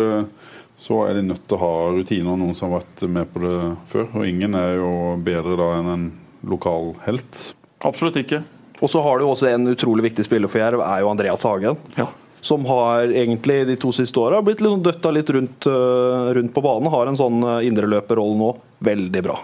[0.77, 3.41] så er de nødt til å ha rutiner og noen som har vært med på
[3.47, 3.55] det
[3.89, 4.11] før.
[4.21, 4.91] Og ingen er jo
[5.25, 6.05] bedre da enn en
[6.45, 7.55] lokal helt.
[7.87, 8.43] Absolutt ikke.
[8.81, 11.79] Og så har du også en utrolig viktig spiller for Jerv, er jo Andreas Hagen.
[11.97, 12.11] Ja.
[12.45, 16.63] Som har egentlig de to siste åra blitt litt døtta litt rundt, øh, rundt på
[16.63, 16.93] banen.
[16.93, 18.53] Har en sånn øh, indreløperrolle nå.
[18.87, 19.41] Veldig bra.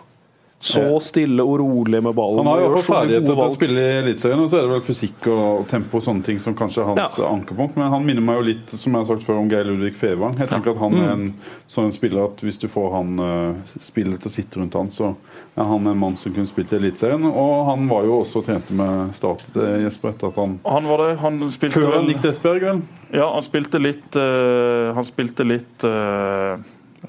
[0.63, 2.47] Så stille og rolig med ballen.
[2.47, 4.71] Han har jo også ferdighet ferdigheter til å spille i Eliteserien, og så er det
[4.77, 7.27] vel fysikk og tempo og sånne ting som kanskje er hans Ja.
[7.33, 7.77] ankepunkt.
[7.77, 10.39] Men han minner meg jo litt som jeg har sagt før om Geir Ludvig Fevang.
[10.39, 11.35] Jeg tenker at Han er en
[11.67, 15.17] sånn spiller at hvis du får han uh, spillet til å sitte rundt han, så
[15.57, 17.27] er han en mann som kunne spilt i Eliteserien.
[17.27, 21.09] Og han var jo også trente med Start, eh, Jesper, etter at han Han var
[21.09, 21.19] det.
[21.19, 22.83] Han spilte Før han gikk til Esbjerg, vel?
[23.13, 26.57] Ja, han spilte litt uh, Han spilte litt uh,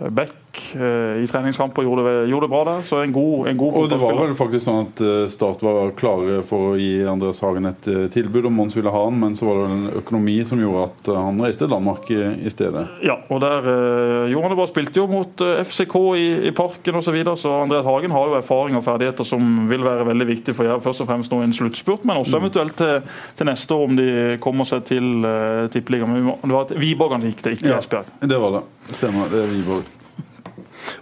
[0.09, 0.33] back
[0.75, 1.83] eh, i treningskamper.
[1.83, 2.81] Gjorde, det- gjorde det bra der.
[2.85, 5.91] Så en god, en god Og det var vel faktisk sånn at eh, Start var
[5.97, 9.35] klare for å gi Andreas Hagen et eh, tilbud om Mons ville ha han, men
[9.39, 12.85] så var det en økonomi som gjorde at han reiste til Danmark i, i stedet.
[13.05, 14.67] Ja, og der uh, gjorde han det bra.
[14.69, 17.07] Spilte jo mot FCK i, i Parken osv.
[17.07, 20.55] Så, videre, så Andreas Hagen har jo erfaring og ferdigheter som vil være veldig viktig
[20.57, 20.81] for Jerv.
[20.85, 23.03] Først og fremst nå i en sluttspurt, men også eventuelt til,
[23.37, 24.07] til neste år om de
[24.43, 26.31] kommer seg til uh, Tippeligaen.
[26.43, 27.81] Det var Viborg han gikk til, ikke Ja.
[27.83, 28.09] Esbjerg.
[28.21, 28.63] Det var det.
[28.97, 29.29] Stemmer.
[29.31, 30.02] Det er Wiborg.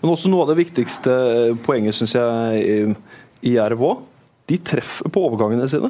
[0.02, 1.14] Men også noe av det viktigste
[1.66, 2.62] poenget, syns jeg,
[3.42, 4.02] i- Jerv òg.
[4.52, 5.90] De treffer på overgangene sine.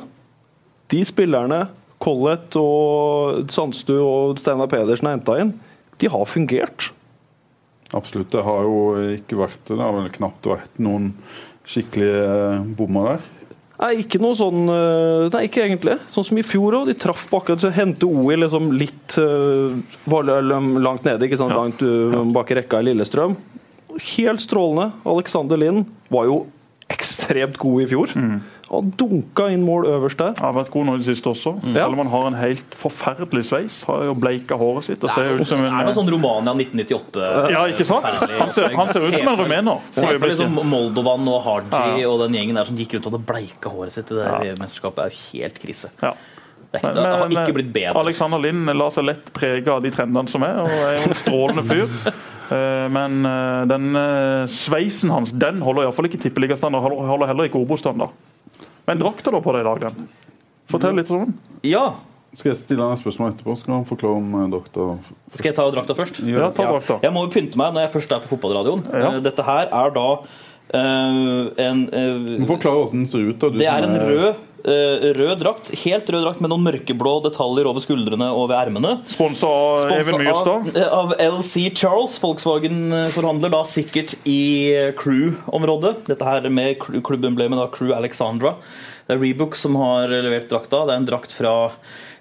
[0.92, 1.66] De spillerne
[2.02, 5.52] Collett og Sandstu og Steinar Pedersen har henta inn,
[6.02, 6.90] de har fungert.
[7.94, 8.32] Absolutt.
[8.32, 8.78] Det har jo
[9.18, 11.12] ikke vært Det har vel knapt vært noen
[11.68, 13.28] skikkelige eh, bommer der.
[13.82, 15.98] Nei, ikke noe sånn øh, Nei, ikke egentlig.
[16.14, 16.88] Sånn som i fjor òg.
[16.88, 19.18] De traff på akkurat så Hente OI liksom litt
[20.08, 21.56] var langt nede, ikke sant?
[21.58, 21.82] langt
[22.34, 23.36] bak i rekka i Lillestrøm.
[24.16, 24.92] Helt strålende.
[25.06, 26.42] Alexander Lind var jo
[26.92, 28.12] ekstremt god i fjor.
[28.72, 30.32] Han dunka inn mål øverst der.
[30.38, 31.54] Han har vært god nå i det siste også.
[31.60, 31.74] Mm.
[31.76, 33.82] Selv om han har en helt forferdelig sveis.
[33.88, 35.04] Har jo bleika håret sitt.
[35.04, 37.26] Og ser er ut som en er noe sånn Romania 1998.
[37.52, 38.08] Ja, ikke sant?
[38.32, 39.88] Han ser, han ser ut som en rumener.
[39.98, 42.10] Se for liksom Moldovan og Haji Ja.
[42.12, 44.60] og den gjengen der som gikk rundt og hadde bleika håret sitt i det ja.
[44.60, 45.04] mesterskapet.
[45.04, 45.92] er jo helt krise.
[46.02, 46.16] Ja.
[46.72, 48.00] Det, det har ikke blitt bedre.
[48.00, 51.20] Alexander Lind lar seg lett prege av de trendene som er, og er jo en
[51.20, 52.14] strålende fyr.
[52.52, 57.62] Eh, Men eh, den eh, sveisen hans den holder iallfall ikke tippeligastandard, holder heller ikke
[57.62, 58.14] Obos-standard.
[58.88, 60.08] Men drakta da på deg i dag, den?
[60.72, 61.36] Fortell litt om den.
[61.68, 61.92] Ja,
[62.34, 63.58] Skal jeg stille deg spørsmål etterpå?
[63.60, 64.86] Skal han forklare om drakta
[65.36, 66.22] Skal jeg ta drakta først?
[66.24, 66.96] Ja, ta drakta.
[67.04, 68.86] Jeg må jo pynte meg når jeg først er på fotballradioen.
[68.88, 69.10] Ja.
[69.20, 70.06] Dette her er da
[70.78, 73.40] en eh, Du forklare hvordan den ser ut.
[73.42, 73.50] da.
[73.52, 75.72] Du Det er en rød, eh, rød drakt.
[75.84, 78.94] Helt rød drakt med noen mørkeblå detaljer over skuldrene og ved ermene.
[79.12, 80.70] Sponsa av Even Myhrstad?
[80.86, 84.40] Av, av LC Charles, Volkswagen-forhandler, da sikkert i
[85.00, 86.06] Crew-området.
[86.08, 88.56] Dette her med klubbemblemet da, Crew Alexandra.
[89.08, 90.86] Det er Rebook som har levert drakta.
[90.88, 91.56] Det er en drakt fra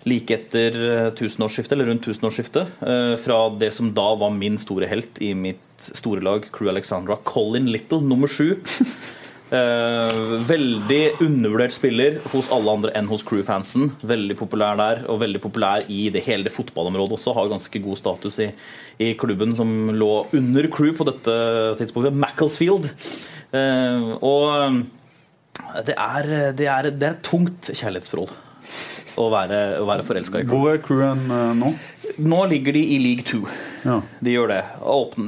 [0.08, 2.70] like etter eh, tusenårsskiftet, eller rundt tusenårsskiftet.
[2.80, 5.60] eh, Fra det som da var min store helt i mitt
[5.96, 7.18] store lag, Crew Alexandra.
[7.24, 8.54] Colin Little, nummer sju.
[9.50, 13.88] Eh, veldig undervurdert spiller hos alle andre enn hos Crew-fansen.
[14.06, 17.34] Veldig populær der, og veldig populær i det hele det fotballområdet også.
[17.34, 18.46] Har ganske god status i,
[19.02, 21.34] i klubben som lå under Crew på dette
[21.80, 22.86] tidspunktet, Macclesfield.
[23.50, 24.84] Eh, og
[25.82, 28.30] det er, det, er, det er et tungt kjærlighetsforhold
[29.18, 30.60] å være, å være forelska i Crew.
[30.60, 31.72] Hvor er crewen eh, nå?
[32.20, 33.42] Nå ligger de i league two.
[33.86, 34.00] Ja.
[34.20, 34.60] De gjør det.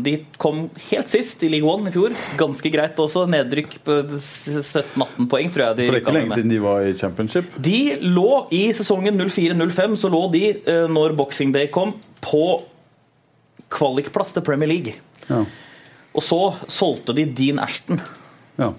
[0.05, 2.15] De kom helt sist i league one i fjor.
[2.41, 3.25] Ganske greit også.
[3.31, 5.79] Nedrykk på 17-18 poeng, tror jeg.
[5.79, 6.37] De For det er ikke lenge med.
[6.37, 7.55] siden de var i championship.
[7.71, 12.47] De lå i sesongen 04-05, så lå de, eh, når Boxing Day kom, på
[13.73, 14.97] kvalikplass til Premier League.
[15.31, 15.45] Ja.
[16.13, 18.03] Og så solgte de Dean Ashton.
[18.61, 18.73] Ja.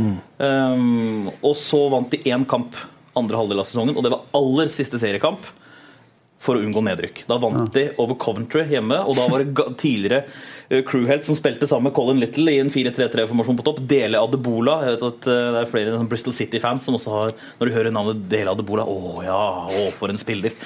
[0.00, 2.74] Um, og så vant de én kamp
[3.20, 5.48] andre halvdel av sesongen, og det var aller siste seriekamp
[6.40, 7.24] for å unngå nedrykk.
[7.28, 10.22] Da vant de over Coventry hjemme, og da var det tidligere
[10.70, 13.82] eh, crewhelt som spilte sammen med Colin Little i en 4-3-3-formasjon på topp.
[13.90, 14.78] Dele Adebola.
[14.86, 17.76] Jeg vet at eh, Det er flere sånn Bristol City-fans som også har Når de
[17.76, 20.56] hører navnet Dele Adebola Å ja, å, for en spiller.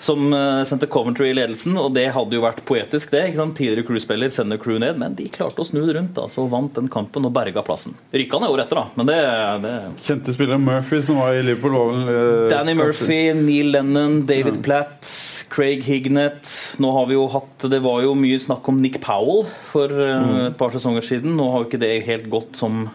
[0.00, 3.26] Som eh, sendte Coventry i ledelsen, og det hadde jo vært poetisk, det.
[3.28, 3.56] ikke sant?
[3.58, 6.16] Tidligere crewspiller sender crew ned, men de klarte å snu det rundt.
[6.18, 7.96] altså, Vant den kampen og berga plassen.
[8.16, 9.18] Rykka ned året etter, da, men det,
[9.66, 9.74] det
[10.06, 14.62] Kjente spiller Murphy som var i Liverpool, var vel eh, Danny Murphy, Neil Lennon, David
[14.64, 15.04] Platt,
[15.52, 16.48] Craig Hignett.
[16.80, 20.32] Nå har vi jo hatt Det var jo mye snakk om Nick Powell for mm.
[20.46, 21.34] et par sesonger siden.
[21.36, 22.86] Nå har jo ikke det helt gått som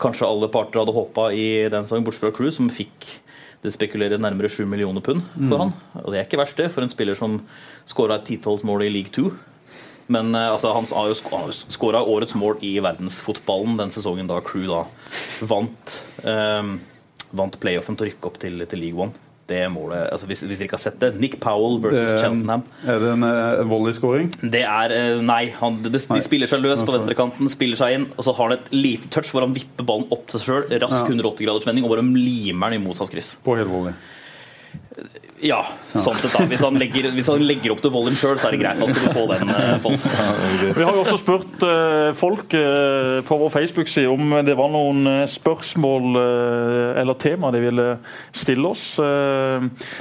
[0.00, 3.14] kanskje alle parter hadde håpa i den sangen, bortsett fra Crew, som fikk
[3.66, 5.74] det spekulerer nærmere 7 millioner pund for han.
[6.04, 7.40] Og det er ikke verst, det, for en spiller som
[7.90, 9.26] skåra et titalls mål i league 2.
[10.14, 14.38] Men eh, altså, han har jo sk- skåra årets mål i verdensfotballen den sesongen da
[14.46, 14.84] Crew da
[15.50, 16.76] vant, um,
[17.36, 19.12] vant playoffen til å rykke opp til, til League One.
[19.46, 22.64] Det målet, altså hvis, hvis dere ikke har sett det, Nick Powell versus Det- Cheltenham.
[22.82, 24.32] Er det en volley-scoring?
[24.42, 25.52] Det er eh, Nei.
[25.60, 28.56] Han, de, de spiller seg løs på venstrekanten, spiller seg inn, og så har han
[28.58, 30.66] et lite touch hvor han vipper ballen opp til seg sjøl.
[30.82, 31.06] Rask Ja.
[31.14, 33.36] 180-gradersvending og bare limer den i motsatt kryss.
[33.46, 33.94] På helvolley.
[35.44, 35.58] Ja,
[35.92, 36.46] sånn sett da.
[36.48, 38.80] Hvis han legger, hvis han legger opp til volleyen sjøl, så er det greit.
[38.80, 40.76] Da skal du få den eh.
[40.78, 45.04] Vi har jo også spurt eh, folk eh, på vår Facebook-side om det var noen
[45.28, 47.86] spørsmål eller tema de ville
[48.34, 48.84] stille oss.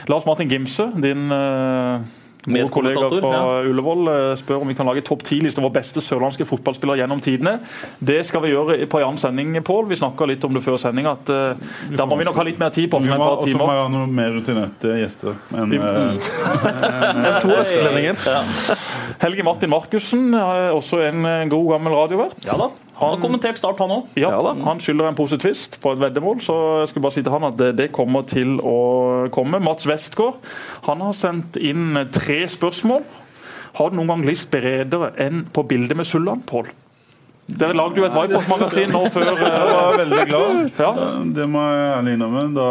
[0.10, 1.28] Lars Martin Gimse, din
[2.48, 5.74] eh, gode kollega Medkommentator, fra Ullevål, eh, spør om vi kan lage topp ti-liste over
[5.76, 7.58] beste sørlandske fotballspillere gjennom tidene.
[8.00, 9.88] Det skal vi gjøre på en annen sending, Pål.
[9.90, 11.08] Vi snakka litt om det før sending.
[11.10, 11.56] at uh,
[11.96, 13.48] Da må vi nok ha litt mer tid på Vi oss.
[13.50, 15.36] et må ha noen mer rutinerte gjester.
[15.56, 18.20] enn, uh, en, en To østlendinger.
[19.22, 22.42] Helge Martin Markussen, er også en eh, god gammel radiovert.
[22.48, 22.70] Ja da.
[22.96, 24.14] Han har kommentert Start, han òg.
[24.16, 24.54] Ja, Ja.
[24.66, 27.44] Han skylder en pose twist på et veddemål, så jeg skulle bare si til han
[27.44, 29.60] at det, det kommer til å komme.
[29.60, 30.40] Mats Westgård
[30.88, 33.04] han har sendt inn tre spørsmål.
[33.76, 36.72] Har du noen gang lyst bredere enn på bildet med Sulland, Pål?
[37.46, 40.62] Dere lagde jo et Vipers-magasin nå før Jeg var veldig glad.
[40.80, 40.92] Ja,
[41.36, 42.46] Det må jeg ærlig innrømme.
[42.56, 42.70] Da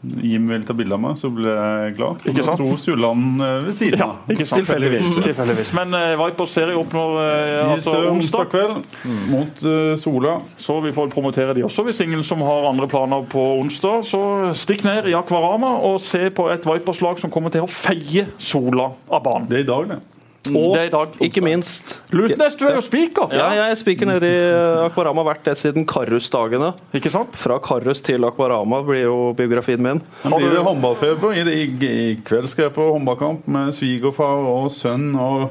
[0.00, 2.22] Jim ville ta bilde av meg, så ble jeg glad.
[2.24, 2.62] Ikke da sant?
[2.62, 4.62] sto Sulland eh, ved siden ja, ikke sant?
[4.62, 5.10] Tilfeldigvis.
[5.26, 5.72] Tilfeldigvis.
[5.76, 8.78] Men uh, Vipers serie åpner når Vi altså onsdag, kveld
[9.28, 10.38] mot uh, Sola.
[10.56, 11.84] så vi får promotere de også.
[11.88, 14.22] Hvis ingen som har andre planer på onsdag, så
[14.56, 18.88] stikk ned i Akvarama og se på et Vipers-lag som kommer til å feie Sola
[19.10, 19.50] av banen.
[19.50, 20.00] Det er i dag, det.
[20.48, 21.16] Og Det er i dag.
[21.20, 23.28] ikke minst Lutnes, du er jo spiker!
[23.36, 26.70] Ja, jeg spiker nede i eh, Akvarama vært det siden Karus-dagene.
[26.96, 27.36] Ikke sant?
[27.36, 30.00] Fra Karus til Akvarama blir jo biografien min.
[30.24, 31.36] Har blir det håndballfeber.
[31.36, 35.10] I, i, I kveld skal jeg på håndballkamp med svigerfar og sønn.
[35.20, 35.50] og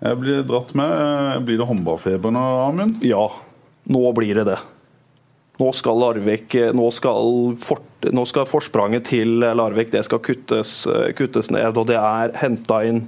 [0.00, 0.88] Jeg blir dratt med.
[0.88, 3.04] Eh, Blir det håndballfeber nå, Amund?
[3.04, 3.26] Ja,
[3.92, 4.58] nå blir det det.
[5.60, 7.26] Nå skal Larvik Nå skal,
[7.60, 12.32] for, nå skal forspranget til Larvik det skal kuttes, eh, kuttes ned, og det er
[12.40, 13.02] henta inn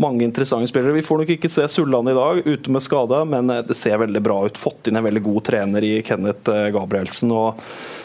[0.00, 0.92] mange interessante spillere.
[0.96, 4.00] Vi får nok ikke se Sulland i dag, ute med skade, men eh, det ser
[4.00, 4.58] veldig bra ut.
[4.60, 7.32] Fått inn en veldig god trener i Kenneth eh, Gabrielsen.
[7.36, 7.60] og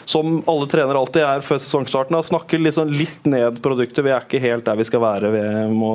[0.08, 4.04] Som alle trenere alltid er før sesongstarten, snakker liksom litt ned produktet.
[4.06, 5.32] Vi er ikke helt der vi skal være.
[5.34, 5.42] Vi
[5.72, 5.92] må,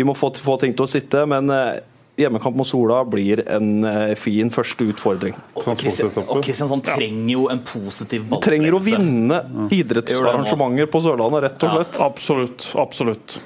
[0.00, 1.26] vi må få, få ting til å sitte.
[1.28, 1.80] men eh,
[2.20, 3.86] Hjemmekamp mot Sola blir en
[4.20, 5.32] fin første utfordring.
[5.56, 6.10] Og Kristian-
[6.44, 9.38] Kristiansand trenger jo en positiv Vi trenger å vinne
[9.72, 11.96] idrettsarrangementer på Sørlandet, rett og slett.
[12.04, 12.66] Absolutt.
[12.82, 13.38] absolutt.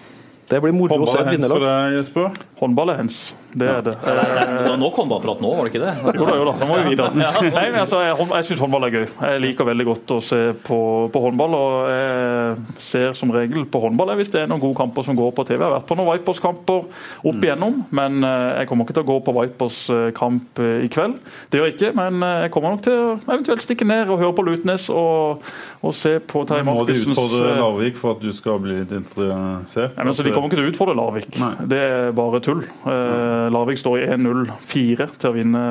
[0.50, 2.38] Det blir moro å se et er vinnerlag.
[2.60, 3.20] Håndball er hens.
[3.54, 3.94] Det er det.
[4.04, 6.14] Ja, nå kom det akkurat nå, var det ikke det?
[6.18, 6.54] Jo da, jo da.
[6.60, 7.10] Nå må vi videre.
[7.58, 9.04] Nei, men altså, jeg, jeg syns håndball er gøy.
[9.06, 10.78] Jeg liker veldig godt å se på,
[11.14, 11.56] på håndball.
[11.58, 15.32] Og jeg ser som regel på håndball hvis det er noen gode kamper som går
[15.36, 15.58] på TV.
[15.58, 16.88] Jeg har vært på noen Vipers-kamper
[17.30, 21.16] opp igjennom, men eh, jeg kommer ikke til å gå på Vipers-kamp eh, i kveld.
[21.50, 24.20] Det gjør jeg ikke, men eh, jeg kommer nok til å eventuelt stikke ned og
[24.22, 25.46] høre på Lutnes og,
[25.84, 28.94] og se på Terje Må de utfordre eh, Larvik for at du skal bli litt
[28.94, 29.94] interessert?
[29.94, 31.30] Nei, men altså, De kommer ikke til å utfordre Larvik.
[31.40, 31.52] Nei.
[31.70, 32.64] Det er bare tull.
[32.64, 35.62] Eh, eh, Larvik står i 1-0-4 til å vinne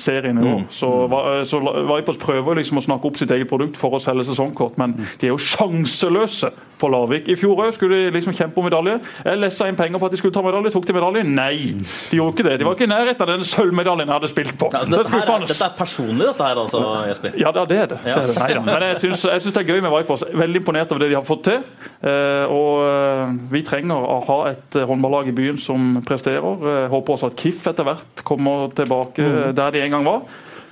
[0.00, 0.62] serien i år.
[0.74, 4.26] Så, Va- så Vipers prøver liksom å snakke opp sitt eget produkt for å selge
[4.28, 6.50] sesongkort, men de er jo sjanseløse
[6.80, 7.28] på Larvik.
[7.30, 8.96] I fjor skulle de liksom kjempe om medalje.
[9.24, 10.72] Jeg lessa inn penger på at de skulle ta medalje.
[10.74, 11.22] Tok de medalje?
[11.24, 12.56] Nei, de gjorde ikke det.
[12.60, 14.68] De var ikke i nærheten av den sølvmedaljen jeg hadde spilt på.
[14.74, 17.38] Ja, altså, dette, her, er- dette er personlig, dette her, altså, Jesper.
[17.40, 17.78] Ja, det er det.
[18.02, 18.36] det, er det.
[18.40, 18.64] Neida.
[18.66, 20.24] Men jeg syns, jeg syns det er gøy med Vipers.
[20.44, 21.62] Veldig imponert over det de har fått til.
[22.04, 26.66] Eh, og eh, vi trenger å ha et eh, håndballag i byen som presterer.
[26.74, 30.22] Eh, håper også at KIF etter hvert kommer tilbake der de en gang var.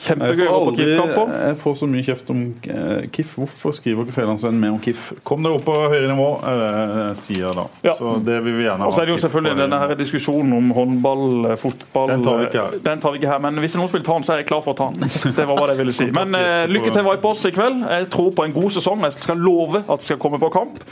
[0.02, 1.30] Kjempegøy får, å på KIF-kamp om.
[1.32, 3.34] jeg får så mye kjeft om eh, KIF.
[3.38, 5.12] Hvorfor skriver ikke Fedrelandsvennen mer om KIF?
[5.28, 7.66] Kom dere opp på høyere nivå, eh, sier jeg da.
[7.86, 7.94] Ja.
[7.94, 8.88] Så det vil vi gjerne ha.
[8.90, 12.40] Og så er det jo selvfølgelig denne her diskusjonen om håndball, eh, fotball Den tar
[12.40, 12.74] vi ikke her.
[12.74, 14.48] eh, Den tar vi ikke her, Men hvis noen vil ta den, så er jeg
[14.50, 15.06] klar for å ta den.
[15.38, 16.10] Det var hva jeg ville si.
[16.18, 16.34] Men
[16.72, 17.86] lykke til, Vipers, i kveld.
[17.94, 19.06] Jeg tror på en god sesong.
[19.06, 20.82] Jeg skal love at jeg skal komme på kamp.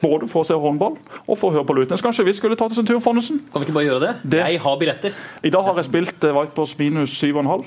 [0.00, 0.96] Både for å se håndball
[1.28, 2.00] og for å høre på Lutnes.
[2.00, 3.38] Kanskje vi skulle tatt oss en tur, Fonnesen?
[3.52, 4.12] Kan vi ikke bare gjøre det?
[4.24, 5.12] Det- Jeg har billetter.
[5.44, 7.64] I dag har jeg spilt Vipers minus 7,5.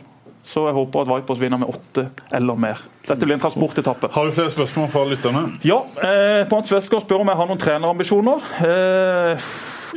[0.47, 2.05] Så jeg håper at Vipers vinner med åtte
[2.37, 2.79] eller mer.
[3.07, 4.07] Dette blir en transportetappe.
[4.13, 5.41] Har du flere spørsmål fra lytterne?
[5.67, 8.45] Ja, eh, Pants Westgård spør om jeg har noen trenerambisjoner.
[8.63, 9.47] Eh,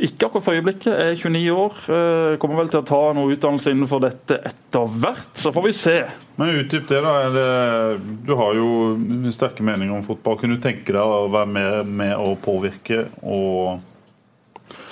[0.07, 0.89] ikke akkurat for øyeblikket.
[0.91, 1.77] Jeg er 29 år.
[1.87, 5.29] Eh, kommer vel til å ta noe utdannelse innenfor dette etter hvert.
[5.39, 5.95] Så får vi se.
[6.39, 6.99] Men Utdyp det.
[7.05, 7.13] da.
[7.35, 7.45] Det,
[8.27, 10.35] du har jo sterke meninger om fotball.
[10.41, 13.79] Kunne du tenke deg å være med, med å påvirke og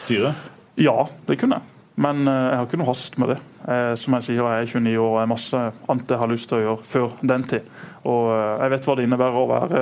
[0.05, 0.36] styre?
[0.80, 1.79] Ja, det kunne jeg.
[2.00, 3.39] Men eh, jeg har ikke noe hast med det.
[3.68, 6.50] Eh, som jeg sier, jeg er 29 år og er masse annet jeg har lyst
[6.50, 7.68] til å gjøre før den tid.
[8.08, 9.82] Og eh, jeg vet hva det innebærer å være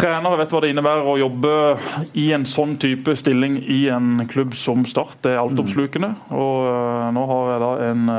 [0.00, 0.34] trener.
[0.34, 1.54] Jeg vet hva det innebærer å jobbe
[2.18, 5.20] i en sånn type stilling i en klubb som Start.
[5.22, 6.10] Det er altoppslukende.
[6.34, 8.14] Og eh, nå har jeg da en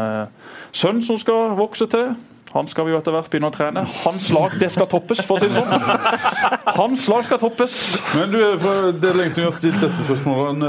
[0.71, 2.13] sønn som skal vokse til.
[2.51, 3.85] Han skal vi jo etter hvert begynne å trene.
[4.03, 5.87] Hans lag det skal toppes, for å si det sånn.
[6.75, 7.77] Hans lag skal toppes.
[8.17, 10.65] Men du, for Det er lenge siden vi har stilt dette spørsmålet.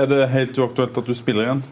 [0.00, 1.64] Er det helt uaktuelt at du spiller igjen?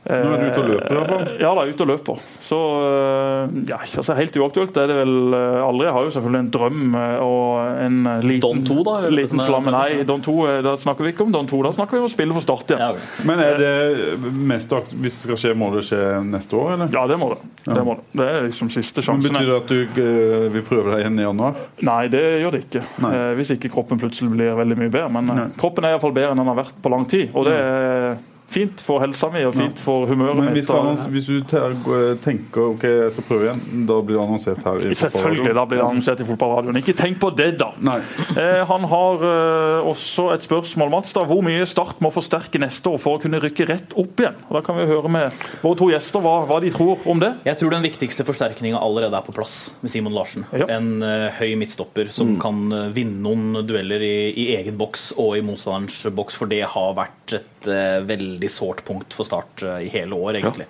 [0.00, 1.24] Nå er du ute og løper, i hvert fall.
[1.42, 2.20] Ja, da, ute og løper.
[2.40, 5.84] Så øh, ja, altså Helt uaktuelt er det vel øh, aldri.
[5.86, 9.74] Jeg har jo selvfølgelig en drøm og en liten, Don 2 da, liten er- flamme.
[9.74, 12.08] Nei, Don 2 øh, da snakker vi ikke om Don 2, da snakker vi om
[12.08, 12.80] å spille for Start igjen.
[12.80, 13.26] Ja, Ja.
[13.28, 16.90] Men er det mest hvis det skal skje, må det skje neste år, eller?
[17.10, 17.38] det må det.
[17.68, 18.04] Det, må det.
[18.16, 19.28] det er liksom siste sjansen.
[19.32, 19.36] Men.
[19.36, 21.60] Betyr det at du eh, vil prøve deg igjen i januar?
[21.86, 22.82] Nei, det gjør det ikke.
[23.04, 23.12] Nei.
[23.20, 25.12] Eh, hvis ikke kroppen plutselig blir veldig mye bedre.
[25.12, 25.46] Men Nei.
[25.60, 27.30] kroppen er iallfall bedre enn den har vært på lang tid.
[27.36, 28.20] Og det er
[28.50, 30.66] fint for helsa mi og fint for humøret Men mitt.
[30.66, 34.80] hvis, hvis du tenker ok, jeg skal prøve igjen, da blir det annonsert her?
[34.90, 36.80] i Selvfølgelig, da blir det annonsert i fotballradioen.
[36.82, 37.70] Ikke tenk på det, da!
[37.84, 37.98] Nei.
[38.34, 40.92] Eh, han har eh, også et spørsmål.
[40.96, 44.20] Mats, da, hvor mye Start må forsterke neste år for å kunne rykke rett opp
[44.22, 44.38] igjen?
[44.48, 47.32] Og da kan vi høre med våre to gjester hva, hva de tror om det.
[47.46, 50.46] Jeg tror den viktigste forsterkninga allerede er på plass med Simon Larsen.
[50.56, 50.66] Ja.
[50.72, 55.36] En eh, høy midtstopper som kan eh, vinne noen dueller i, i egen boks og
[55.38, 59.84] i motstanderens boks, for det har vært et eh, veldig sårt punkt for Start eh,
[59.86, 60.66] i hele år, egentlig.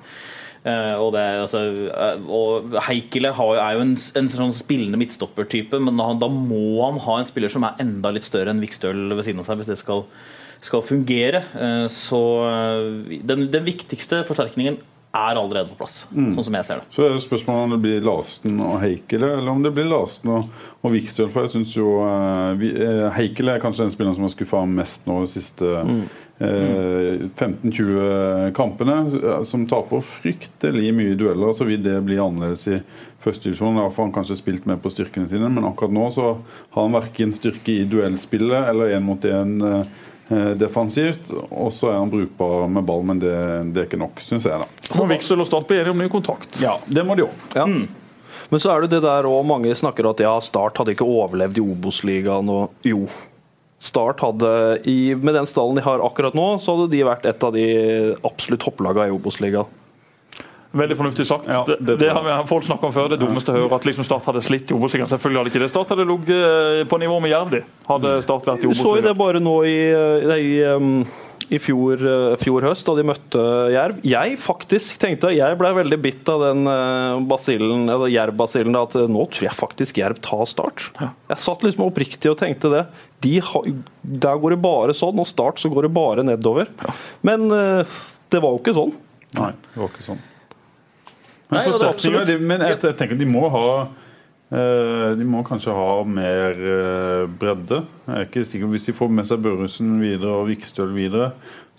[0.60, 5.78] Eh, og, det, altså, uh, og Heikele har, er jo en, en sånn spillende midtstoppertype,
[5.80, 9.14] men da, da må han ha en spiller som er enda litt større enn Vikstøl
[9.14, 10.04] ved siden av seg, hvis det skal,
[10.66, 11.46] skal fungere.
[11.54, 12.20] Uh, så
[13.24, 16.90] den, den viktigste forsterkningen er allerede på plass, sånn som jeg ser det.
[16.94, 20.30] Så er det spørsmålet om det blir Larsen og Heikele, eller om det blir Larsen
[20.30, 21.32] og, og Vikstøl.
[21.34, 21.96] For jeg synes jo
[23.16, 28.94] Heikele er kanskje den spilleren som har skuffa mest nå de siste eh, 15-20 kampene.
[29.22, 31.52] eh, Som taper fryktelig mye dueller.
[31.52, 32.78] Så vil det bli annerledes i
[33.20, 33.76] første divisjon.
[33.76, 36.30] Da får han kanskje spilt med på styrkene sine, men akkurat nå så
[36.70, 39.58] har han verken styrke i duellspillet eller én mot én
[40.30, 41.30] eh, defensivt.
[41.50, 43.34] Og så er han brukbar med ball, men det,
[43.74, 44.62] det er ikke nok, syns jeg.
[44.62, 44.66] da.
[44.94, 46.60] Så Vikstøl og Start blir enige om ny kontakt.
[46.62, 47.48] Ja, det må de òg.
[47.56, 47.66] Ja.
[48.50, 51.60] Men så er det det der og mange snakker at ja, Start hadde ikke overlevd
[51.60, 52.48] i Obos-ligaen.
[52.50, 53.04] og Jo,
[53.80, 54.50] Start hadde
[54.84, 57.66] i, Med den stallen de har akkurat nå, så hadde de vært et av de
[58.28, 59.78] absolutt topplagene i Obos-ligaen.
[60.70, 61.48] Veldig fornuftig sagt.
[61.50, 63.08] Ja, det, det det har vi, folk snakka om før.
[63.10, 65.08] Det dummeste å høre at liksom Start hadde slitt i Obos-ligaen.
[65.10, 65.70] Selvfølgelig hadde ikke det.
[65.72, 67.50] Start hadde ligget eh, på nivå med Jerv.
[67.56, 67.62] de.
[67.88, 69.74] Hadde Start vært i Vi så jo det bare nå i,
[70.36, 71.02] i, um,
[71.50, 73.42] i fjor, uh, fjor høst, da de møtte
[73.74, 73.98] Jerv.
[74.06, 79.26] Jeg faktisk tenkte, jeg ble veldig bitt av den uh, basillen, Jerv-basillen, at uh, nå
[79.34, 80.88] tror jeg faktisk Jerv tar Start.
[81.00, 82.84] Jeg satt liksom oppriktig og tenkte det.
[83.26, 83.70] De har,
[84.02, 86.70] der går det bare sånn, og Start så går det bare nedover.
[87.26, 88.94] Men det var jo ikke sånn.
[89.38, 90.22] Nei, det var ikke sånn.
[91.50, 93.88] Men Nei, er absolutt- men jeg, jeg tenker de må ha eh,
[94.50, 97.84] De må kanskje ha mer eh, bredde.
[98.08, 101.30] Jeg er ikke sikker Hvis de får med seg Børresen videre og Vikstøl videre,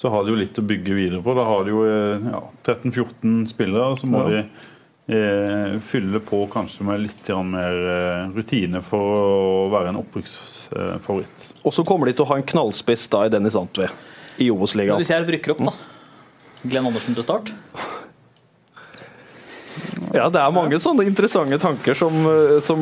[0.01, 1.33] så har de jo litt å bygge videre på.
[1.37, 6.39] Da har de jo eh, ja, 13-14 spillere, og så må de eh, fylle på
[6.53, 11.47] kanskje med litt mer eh, rutine for å være en opprykksfavoritt.
[11.61, 13.91] Og så kommer de til å ha en knallspiss da i Dennis Antwi
[14.41, 14.97] i Obos-ligaen.
[14.97, 15.75] hvis jeg rykker opp, da?
[16.63, 17.53] Glenn Andersen til start?
[20.21, 22.81] Ja, det er mange sånne interessante tanker som, eh, som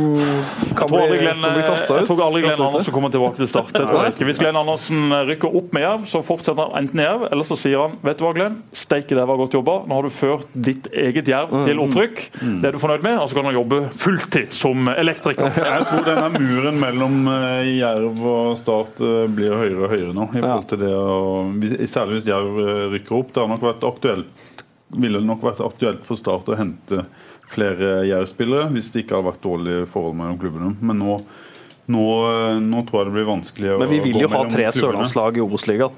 [0.75, 1.97] kan bli, Glenn, som blir kastet ut.
[1.99, 3.69] jeg tror aldri Glenn Andersen kommer tilbake til start.
[3.75, 4.27] Tror jeg ikke.
[4.31, 7.83] Hvis Glenn Andersen rykker opp med Jerv, så fortsetter han enten Jerv, eller så sier
[7.85, 9.77] han vet du hva, Glenn, steike det var godt jobba.
[9.89, 11.63] Nå har du ført ditt eget Jerv Mm.
[11.65, 12.19] til opprykk.
[12.61, 15.49] Det er du fornøyd med, og så kan han jobbe fulltid som elektriker.
[15.69, 20.27] Jeg tror denne muren mellom eh, Jerv og Start eh, blir høyere og høyere nå.
[20.33, 23.33] i forhold til det og, Særlig hvis Jerv eh, rykker opp.
[23.33, 24.47] Det har nok vært aktuelt
[24.97, 27.03] ville det nok vært aktuelt for Start å hente
[27.49, 30.73] flere Jerv-spillere hvis det ikke hadde vært dårlige forhold mellom klubbene.
[30.81, 31.19] Men nå,
[31.89, 32.05] nå,
[32.63, 35.39] nå tror jeg det blir vanskelig å Men vi vil gå jo ha tre sørlandslag
[35.39, 35.93] i Obos-ligaen.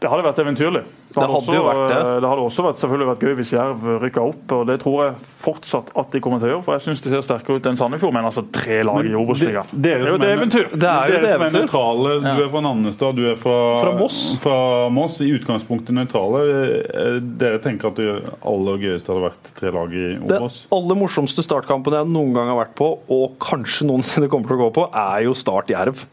[0.00, 0.84] Det hadde vært eventyrlig.
[1.16, 1.98] Det hadde jo vært det.
[2.20, 5.12] det hadde også vært, selvfølgelig vært gøy hvis Jerv rykka opp, og det tror jeg
[5.46, 6.64] fortsatt at de kommer til å gjøre.
[6.66, 9.70] For jeg syns de ser sterkere ut enn Sandefjord, men altså tre lag i Obos-ligaen.
[9.72, 10.68] Det er jo et eventyr.
[10.74, 13.56] Det er jo Dere et som er nøytrale, du er fra Nannestad, du er fra,
[13.80, 14.18] Fra Moss.
[14.42, 14.58] fra
[14.92, 15.16] Moss.
[15.24, 16.42] I utgangspunktet nøytrale.
[16.84, 18.10] Eh, Dere tenker at det
[18.44, 20.60] aller gøyeste hadde vært tre lag i Den Obos?
[20.76, 24.66] aller morsomste startkampen jeg noen gang har vært på, og kanskje noensinne kommer til å
[24.66, 26.04] gå på, er jo Start Jerv.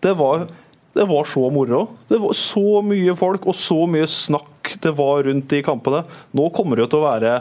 [0.00, 0.46] Det var,
[0.96, 1.82] det var så moro.
[2.08, 6.04] Det var så mye folk og så mye snakk det var rundt de kampene.
[6.36, 7.36] Nå kommer det jo til å være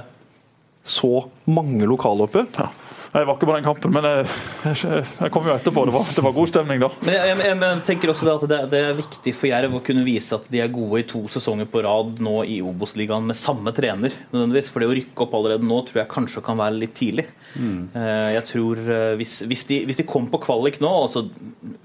[0.89, 1.13] så
[1.49, 2.69] mange lokaloppgjør.
[3.09, 4.25] Jeg var ikke på den kampen, men jeg,
[4.69, 5.81] jeg, jeg kom jo etterpå.
[5.89, 6.89] Det var, det var god stemning da.
[7.01, 10.03] Men jeg, jeg, jeg tenker også at det, det er viktig for Jerv å kunne
[10.05, 13.73] vise at de er gode i to sesonger på rad nå i Obos-ligaen med samme
[13.73, 14.13] trener.
[14.29, 14.69] nødvendigvis.
[14.69, 17.25] For det å rykke opp allerede nå tror jeg kanskje kan være litt tidlig.
[17.57, 21.23] Eh, Jeg tror eh, hvis, hvis, de, hvis de kom på kvalik nå, og så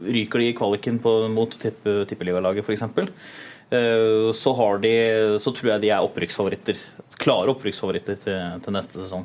[0.04, 2.84] ryker de i kvaliken på, mot tippe, tippeligalaget f.eks.,
[4.38, 4.90] så, har de,
[5.42, 6.76] så tror jeg de er opprykksfavoritter.
[7.18, 9.24] Klare opprykksfavoritter til, til neste sesong.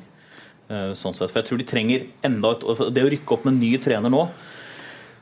[0.71, 1.29] Eh, Sånn sett.
[1.29, 2.63] For jeg tror de trenger enda et
[2.95, 4.23] Det å rykke opp med en ny trener nå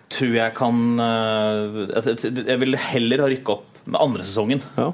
[0.08, 2.14] tror jeg kan eh,
[2.48, 4.94] Jeg vil heller ha rykka opp med andre sesongen Ja.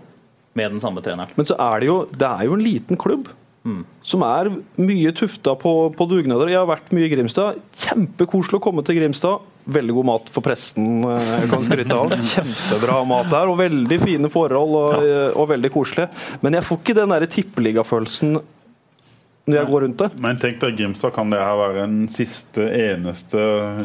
[0.58, 1.30] med den samme treneren.
[1.38, 3.30] Men så er det jo, det er jo en liten klubb.
[4.04, 4.50] Som er
[4.82, 6.52] mye tufta på, på dugnader.
[6.52, 7.62] Jeg har vært mye i Grimstad.
[7.86, 9.46] Kjempekoselig å komme til Grimstad.
[9.74, 12.12] Veldig god mat for presten, eh, kan skryte av.
[12.34, 15.08] Kjempebra mat der, og veldig fine forhold og,
[15.40, 16.10] og veldig koselig.
[16.44, 18.36] Men jeg får ikke den tippeligafølelsen
[19.44, 20.10] når jeg går rundt det.
[20.24, 23.42] Men tenk deg, Grimstad kan det her være den siste, eneste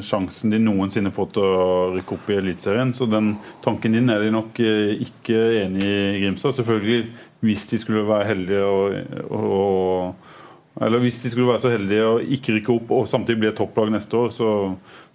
[0.07, 1.65] sjansen de noensinne får til å
[1.97, 2.95] rykke opp i Eliteserien.
[2.95, 3.33] Så den
[3.65, 6.55] tanken din er de nok eh, ikke enig i Grimstad.
[6.61, 7.09] Selvfølgelig
[7.43, 8.97] hvis de skulle være heldige og,
[9.35, 10.27] og
[10.79, 13.57] eller hvis de skulle være så heldige å ikke rykke opp og samtidig bli et
[13.59, 14.51] topplag neste år, så,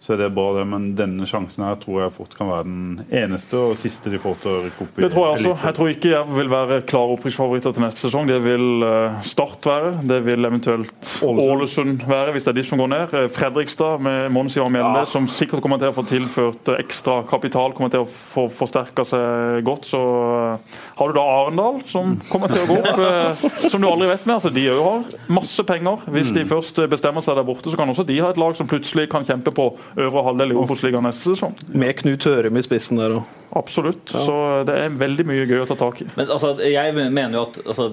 [0.04, 0.66] så er det bra, det.
[0.68, 4.34] Men denne sjansen her tror jeg fort kan være den eneste og siste de får
[4.42, 5.52] til å rykke opp i Det tror jeg også.
[5.64, 8.28] Jeg tror ikke jeg vil være klare opprykksfavoritter til neste sesong.
[8.28, 9.94] Det vil eh, Start være.
[10.10, 13.16] Det vil eventuelt Ålesund være, hvis det er de som går ned.
[13.16, 17.22] Eh, Fredrikstad med Mons Ivar Mjelde, som sikkert kommer til å få tilført eh, ekstra
[17.32, 19.88] kapital, kommer til å få forsterka seg godt.
[19.94, 24.28] Så har du da Arendal, som kommer til å gå opp, som du aldri vet
[24.28, 24.36] med.
[24.36, 26.04] Altså, de òg har masse penger.
[26.12, 28.68] Hvis de først bestemmer seg der borte, så kan også de ha et lag som
[28.68, 31.54] plutselig kan kjempe på øvre halvdel i Obos-ligaen neste sesong.
[31.74, 33.32] Med Knut Hørum i spissen der òg.
[33.60, 34.10] Absolutt.
[34.10, 34.36] Så
[34.68, 36.08] det er veldig mye gøy å ta tak i.
[36.18, 37.90] Men altså, jeg mener jo at altså,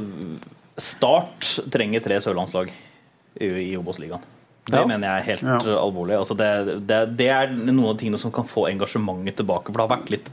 [0.81, 4.23] Start trenger tre sørlandslag i, i Obos-ligaen.
[4.71, 4.87] Det Ja.
[4.87, 5.77] mener jeg er helt ja.
[5.81, 6.17] alvorlig.
[6.17, 6.49] Altså, det,
[6.89, 9.69] det, det er noen av tingene som kan få engasjementet tilbake.
[9.73, 10.31] For det har vært litt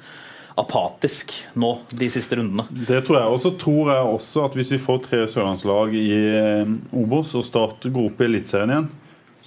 [0.57, 2.65] apatisk nå de siste rundene.
[2.71, 3.33] Det tror jeg.
[3.33, 6.07] Og så tror jeg også at hvis vi får tre sørlandslag i
[6.37, 8.87] eh, Obos og Start går opp i Eliteserien igjen,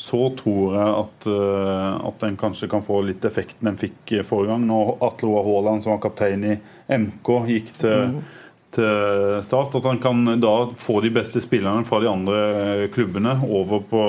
[0.01, 4.55] så tror jeg at, eh, at den kanskje kan få litt effekten den fikk forrige
[4.55, 4.63] gang.
[4.71, 6.55] Når Atle Oa Haaland, som var kaptein i
[6.97, 8.15] MK, gikk til,
[8.73, 9.75] til Start.
[9.77, 14.01] At han kan da få de beste spillerne fra de andre eh, klubbene over på,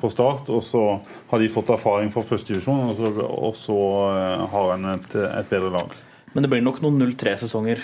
[0.00, 0.52] på Start.
[0.54, 0.84] Og så
[1.32, 3.80] har de fått erfaring fra førstedivisjon, og så, og så
[4.14, 5.98] eh, har han et, et bedre lag.
[6.36, 7.82] Men det blir nok noen 0-3-sesonger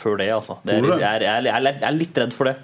[0.00, 0.58] før det, altså.
[0.64, 2.54] Det er, jeg, er, jeg er- jeg er litt redd for det.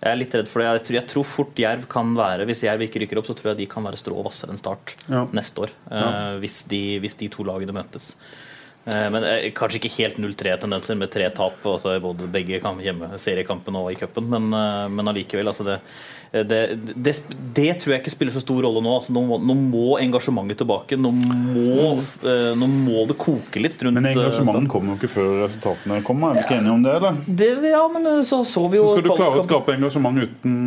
[0.00, 0.68] Jeg er litt redd for det.
[0.70, 3.50] Jeg tror, jeg tror fort Jerv kan være Hvis Jerv ikke rykker opp, så tror
[3.52, 5.26] jeg de kan være strå hvassere enn Start Ja.
[5.36, 5.70] neste år.
[5.92, 8.14] eh, hvis, de, hvis de to lagene møtes.
[8.84, 13.12] Eh, men eh, kanskje ikke helt 0-3-tendenser med tre tap altså i både begge hjemme,
[13.20, 15.50] seriekampen og i cupen, men, eh, men allikevel.
[15.52, 15.76] Altså det,
[16.30, 16.60] det,
[16.94, 17.14] det,
[17.56, 18.94] det tror jeg ikke spiller så stor rolle nå.
[18.96, 20.96] Altså nå, må, nå må engasjementet tilbake.
[20.96, 21.98] Nå må,
[22.56, 26.32] nå må det koke litt rundt Men engasjementet kommer jo ikke før resultatene kommer.
[26.32, 26.96] Er vi ikke enige om det?
[27.00, 27.20] eller?
[27.42, 30.58] det, ja, men så så vi jo Så skal du klare å skape engasjement uten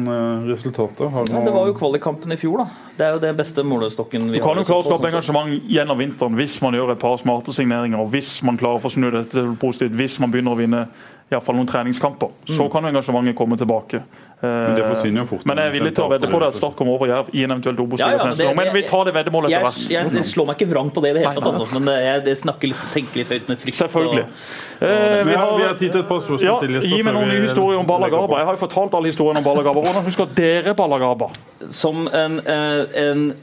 [0.51, 1.09] resultater?
[1.15, 2.83] Har du ja, Det var jo kvalikkampen i fjor, da.
[2.93, 4.43] Det er jo det beste målestokken vi har.
[4.43, 7.15] Du kan jo klare å skape sånn engasjement gjennom vinteren hvis man gjør et par
[7.21, 10.55] smarte signeringer, og hvis man klarer å få snu dette til positivt, hvis man begynner
[10.55, 10.83] å vinne
[11.23, 12.29] i hvert fall noen treningskamper.
[12.45, 14.03] Så kan engasjementet komme tilbake.
[14.43, 15.45] Men det forsvinner jo fort.
[15.47, 17.45] Men jeg er villig til å vedde på det at Start kommer over Jerv i
[17.45, 19.79] en eventuelt Ja, Obos-liga ja, ja, men vi tar det veddemålet etter hvert.
[19.95, 21.79] jeg, jeg slår meg ikke vrang på det i det hele tatt, altså.
[21.79, 23.79] men jeg, jeg snakker litt, tenker litt høyt med frykt.
[23.79, 24.27] Selvfølgelig.
[24.27, 26.79] Og, Eh, vi har tid til et par spørsmål ja, til.
[26.83, 28.39] Gi meg noen nye historier om Balagaba.
[28.41, 29.83] Jeg har jo fortalt alle historiene om Balagaba.
[29.85, 31.29] Hvordan husker dere Balagaba?
[31.71, 33.33] som en, eh, en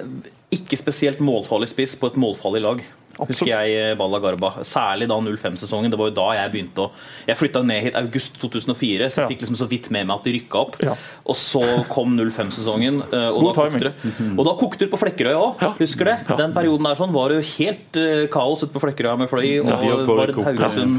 [0.52, 2.82] ikke spesielt målfarlig spiss på et målfarlig lag.
[3.18, 4.52] Husker jeg eh, Balla Garba.
[4.64, 5.90] Særlig da 05-sesongen.
[5.92, 6.90] Det var jo da jeg begynte å
[7.26, 9.28] Jeg flytta ned hit august 2004, så jeg Ja.
[9.28, 10.76] fikk liksom så vidt med meg at de rykka opp.
[10.82, 10.94] Ja.
[11.26, 13.92] Og så kom 05-sesongen, eh, og, det.
[14.38, 15.64] og da kokte det på Flekkerøy òg.
[15.80, 16.16] Husker det?
[16.38, 19.60] Den perioden der sånn var det jo helt eh, kaos ute på Flekkerøy med fløy.
[19.60, 20.96] Og De har Vard bare Haugesund.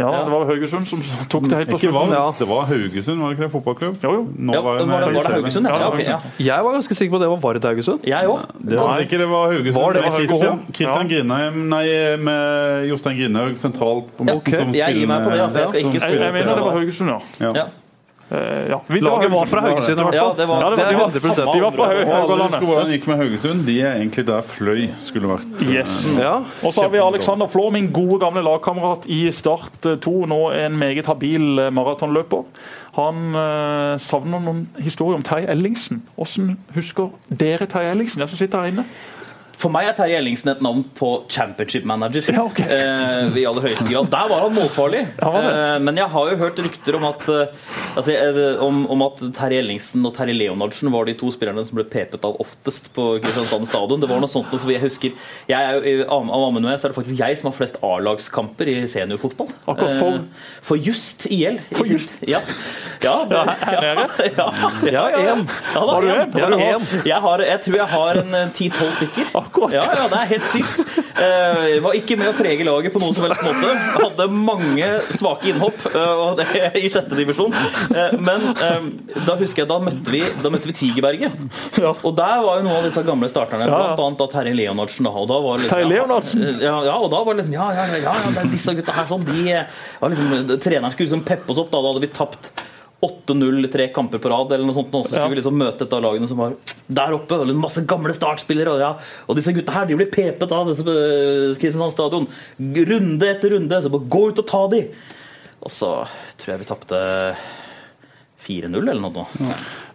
[0.00, 1.02] Ja, Det var Haugesund som
[1.32, 2.14] tok det helt på slutten.
[2.40, 3.52] Det var Haugesund, var det ikke det?
[3.54, 3.96] Fotballklubb?
[4.02, 4.22] Jo, jo.
[4.36, 5.66] Nå Ja, var var, det det, var det Haugesund?
[5.66, 6.06] Ja, Ja, det ja, var ok,
[6.40, 6.46] ja.
[6.50, 8.00] Jeg var ganske sikker på at det var Vard Haugesund.
[8.10, 8.40] Jeg òg.
[8.70, 9.80] Det var ikke det var Haugesund.
[9.80, 10.60] Var det var Christian?
[10.74, 11.84] Christian Grindheim Nei,
[12.16, 14.58] med Jostein Grindhaug sentralt på Ja, okay.
[14.58, 15.58] som jeg gir meg på det, altså.
[15.60, 17.20] Jeg skal Jeg, jeg mener det var Haugesund, ja.
[17.40, 17.52] Ja.
[17.54, 17.68] Ja.
[18.30, 18.76] Eh, ja.
[18.86, 20.36] Vi- Laget var fra Haugesund i hvert Ja, fall.
[20.38, 22.56] det var, Ja, det var- de, var De var fra Haugalandet.
[22.56, 23.64] Alle hvordan det gikk med Haugesund.
[23.66, 25.64] De er egentlig der Fløy skulle vært.
[25.66, 26.16] Yes.
[26.18, 26.36] Ja.
[26.62, 30.26] Og så har vi Alexander Flå, min gode gamle lagkamerat i Start 2.
[30.26, 32.44] Nå en meget habil eh, maratonløper.
[32.94, 36.02] Han eh, savner noen historier om Terje Ellingsen.
[36.16, 38.20] Hvordan husker dere Terje Ellingsen?
[38.20, 38.84] Den som sitter her inne.
[39.60, 42.24] For meg er Terje Ellingsen et navn på championship manager.
[42.32, 42.64] Ja, okay.
[42.64, 44.08] eh, I aller høyeste grad.
[44.12, 45.02] Der var han målfarlig.
[45.20, 45.32] Ja.
[45.50, 47.52] Eh, men jeg har jo hørt rykter om at eh,
[47.98, 51.76] altså, eh, om, om at Terje Ellingsen og Terje Leonardsen var de to spillerne som
[51.76, 54.00] ble pepet av oftest på Kristiansand stadion.
[54.00, 55.12] Det var noe sånt, for jeg husker
[55.50, 58.78] jeg er jo, Av av så er det faktisk jeg som har flest A-lagskamper i
[58.88, 59.52] seniorfotball.
[59.66, 60.20] Akkurat for- Eh,
[60.62, 61.58] for just IL.
[61.76, 62.10] For just?
[62.26, 62.40] Ja.
[63.02, 63.36] ja, det,
[63.70, 63.92] ja,
[64.36, 64.48] ja,
[64.90, 65.36] ja, ja.
[65.74, 66.86] Har du en.
[67.06, 69.30] Jeg, har, jeg tror jeg har en eh, 10-12 stykker.
[69.50, 69.72] Akkurat.
[69.74, 70.82] Ja, ja, det er helt sykt.
[71.20, 73.72] Eh, var ikke med å prege laget på noen som helst måte.
[73.96, 76.46] Hadde mange svake innhopp eh, og det,
[76.78, 77.54] i sjette divisjon.
[77.90, 78.86] Eh, men eh,
[79.26, 81.34] da husker jeg da møtte vi, da møtte vi Tigerberget.
[81.82, 81.92] Ja.
[82.06, 85.10] Og der var jo noen av disse gamle starterne, Ja, annet da Terje Leonardsen.
[85.10, 86.46] Da, og da var liksom, Terje Leonardsen?
[86.62, 89.26] Ja, ja, og da var det liksom Ja, ja, ja, disse gutta her sånn.
[89.26, 89.58] De
[89.98, 91.74] var liksom, treneren skulle liksom peppe oss opp.
[91.74, 92.52] Da, da hadde vi tapt
[93.02, 94.92] 8-0 tre kamper på rad, eller noe sånt.
[94.94, 95.28] Og så skulle Ja.
[95.28, 96.52] vi liksom møte et av lagene som var
[96.88, 97.38] der oppe.
[97.40, 98.74] Og masse gamle startspillere.
[98.74, 98.90] Og, ja.
[99.26, 102.28] og disse gutta her de blir pepet av disse, eh, Kristiansand stadion.
[102.60, 103.82] Runde etter runde.
[103.82, 104.82] Så bare gå ut og ta de!
[105.62, 107.00] Og så tror jeg vi tapte
[108.40, 109.26] 4-0 eller noe.
[109.38, 109.54] Men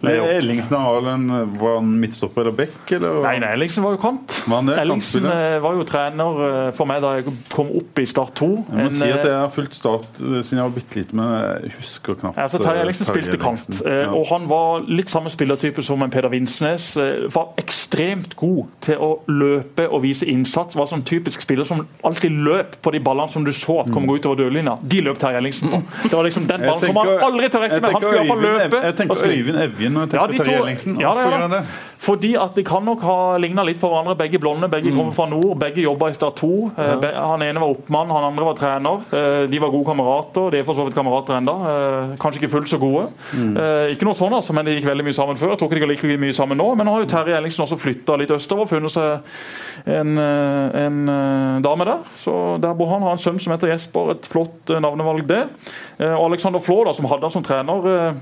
[0.10, 1.26] Ellingsen har vel en
[1.60, 3.22] Var han midtstopper eller back, eller?
[3.26, 4.36] Nei, nei, Ellingsen var jo kant.
[4.48, 4.78] Var det?
[4.82, 8.50] Ellingsen eh, var jo trener eh, for meg da jeg kom opp i Start 2.
[8.70, 11.20] Jeg må En, si at eh, jeg har fulgt Start siden jeg var bitte liten,
[11.22, 11.34] men
[11.66, 14.10] jeg husker knapt Altså, Terje Ellingsen spilte kant, Ja.
[14.14, 16.92] og han var litt samme spillertype som en Peder Vinsnes.
[17.34, 20.76] Var ekstremt god til å løpe og vise innsats.
[20.78, 24.08] Var sånn typisk spiller som alltid løp på de ballene som du så at kom
[24.10, 24.78] ut over dødlinja.
[24.84, 25.82] De løp Terje Ellingsen på.
[26.06, 27.92] Det var liksom den ballen som han aldri til rette med.
[27.96, 28.82] Han skulle iallfall løpe.
[28.86, 29.24] Jeg tenker.
[29.36, 31.00] Øyvind Evjen Ja, på Terje to- Ellingsen.
[31.00, 31.50] ja, det han.
[31.52, 31.64] det?
[32.06, 34.16] Fordi at de kan nok ha ligna litt på hverandre.
[34.18, 34.98] Begge blonde, begge Mm.
[34.98, 35.58] kommer fra nord.
[35.60, 36.72] Begge jobba i Start 2.
[36.78, 36.96] Ja.
[37.00, 39.02] be- Han ene var oppmann, han andre var trener.
[39.12, 40.52] Eh, De var gode kamerater.
[40.52, 42.18] De er for så vidt kamerater ennå.
[42.20, 43.08] Kanskje ikke fullt så gode.
[43.34, 43.58] Mm.
[43.58, 45.50] Eh, Ikke noe sånn, altså, men de gikk veldig mye sammen før.
[45.50, 46.76] Jeg tror ikke de går like mye sammen nå.
[46.78, 49.20] Men nå har jo Terje Ellingsen også flytta litt østover og funnet seg
[49.88, 51.98] en, eh, en eh, dame der.
[52.18, 53.02] Så der bor han.
[53.02, 54.12] Har en sønn som heter Jesper.
[54.12, 55.48] Et flott eh, navnevalg, det.
[56.00, 58.16] Eh, Og Alexander Flå, da, som hadde han som trener.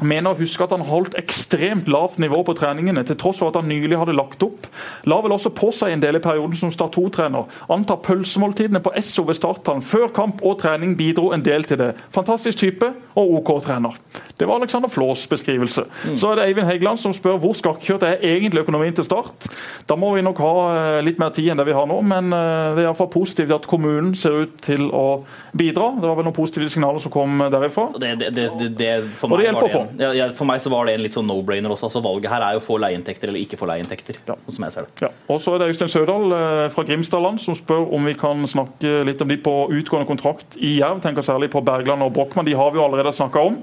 [0.00, 3.52] Eh, mener å huske at han holdt ekstremt lavt nivå på treningene, til tross for
[3.52, 4.68] at han nylig hadde lagt opp.
[5.08, 7.48] La vel også på seg en del i perioden som Start 2-trener.
[7.72, 11.92] Antar pølsemåltidene på Esso ved starthallen før kamp og trening bidro en del til det.
[12.14, 13.96] Fantastisk type og OK-trener.
[14.38, 15.84] Det var Alexander Flås beskrivelse.
[16.16, 19.48] Så er det Eivind Hegeland som spør hvor skakkjørt er egentlig økonomien til Start.
[19.88, 22.30] Da må vi nok ha eh, litt mer tid enn det vi har nå, men
[22.34, 25.24] eh, det er iallfall positivt at kommunen ser ut til å
[25.58, 25.90] bidra.
[25.98, 27.88] Det var vel noen positive signaler som kom derifra.
[27.98, 30.60] Det, det, det, det, det, for, Og det meg hjelper en, ja, ja, for meg
[30.64, 31.88] så var det en litt sånn no-brainer også.
[31.88, 34.18] Altså, valget her er jo å få leieinntekter eller ikke få leieinntekter.
[34.28, 34.36] Ja.
[34.48, 35.06] som jeg ser det.
[35.06, 35.10] Ja.
[35.32, 39.04] Og så er det Øystein Sødal eh, fra Grimstadland som spør om vi kan snakke
[39.08, 41.00] litt om de på utgående kontrakt i Jerv.
[41.04, 42.46] Tenker særlig på Bergland og Brochmann.
[42.48, 43.58] De har vi jo allerede snakka om.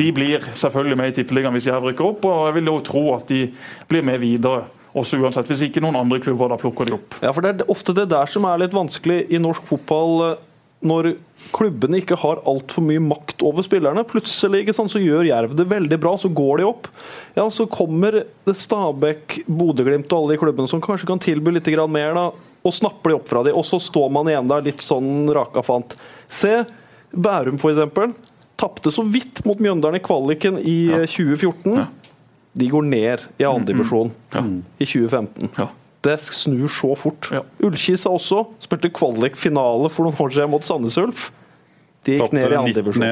[0.00, 3.06] De blir selvfølgelig med i Tippeligaen hvis Jerv rykker opp, og jeg vil jo tro
[3.14, 3.46] at de
[3.90, 4.66] blir med videre.
[4.90, 7.14] Også uansett, Hvis ikke noen andre klubber da plukker de opp.
[7.22, 10.36] Ja, for Det er ofte det der som er litt vanskelig i norsk fotball.
[10.82, 11.10] Eh, Når
[11.54, 14.04] klubbene ikke har altfor mye makt over spillerne.
[14.08, 16.88] Plutselig ikke sant, så gjør Jerv det veldig bra, så går de opp.
[17.36, 22.14] Ja, Så kommer Stabæk, Bodø-Glimt og alle de klubbene som kanskje kan tilby litt mer,
[22.14, 22.30] da,
[22.62, 25.62] og snapper de opp fra de, og så står man igjen der litt sånn raka
[25.64, 25.96] fant.
[26.28, 26.64] Se
[27.10, 28.18] Bærum, f.eks.
[28.60, 31.02] Tapte så vidt mot Mjøndalen i kvaliken i ja.
[31.08, 31.86] 2014.
[32.60, 34.10] De går ned i andredivisjon
[34.78, 35.52] i 2015.
[36.02, 37.28] Det snur så fort.
[37.34, 37.42] Ja.
[37.62, 41.30] Ullkisa også spilte kvalikfinale for noen år siden mot Sandnes Ulf.
[42.06, 43.02] De gikk ned i andre divisjon.
[43.04, 43.08] i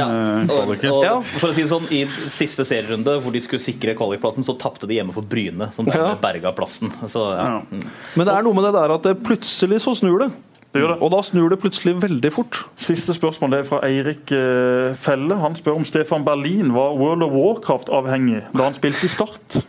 [0.00, 1.20] Ja, eh, og, og Ja.
[1.20, 4.88] for å si det sånn, I siste serierunde hvor de skulle sikre kvalikplassen, så tapte
[4.88, 5.92] de hjemme for Bryne, som Ja.
[5.92, 6.88] dermed berga plassen.
[7.04, 7.44] Så, ja.
[7.44, 7.60] Ja.
[7.70, 7.84] Mm.
[8.16, 10.30] Men det er noe med det der at det plutselig så snur det.
[10.72, 11.02] Det gjør det.
[11.02, 12.64] Og da snur det plutselig veldig fort.
[12.80, 15.36] Siste spørsmål det er fra Eirik eh, Felle.
[15.36, 19.60] Han spør om Stefan Berlin var World of Warcraft-avhengig da han spilte i Start.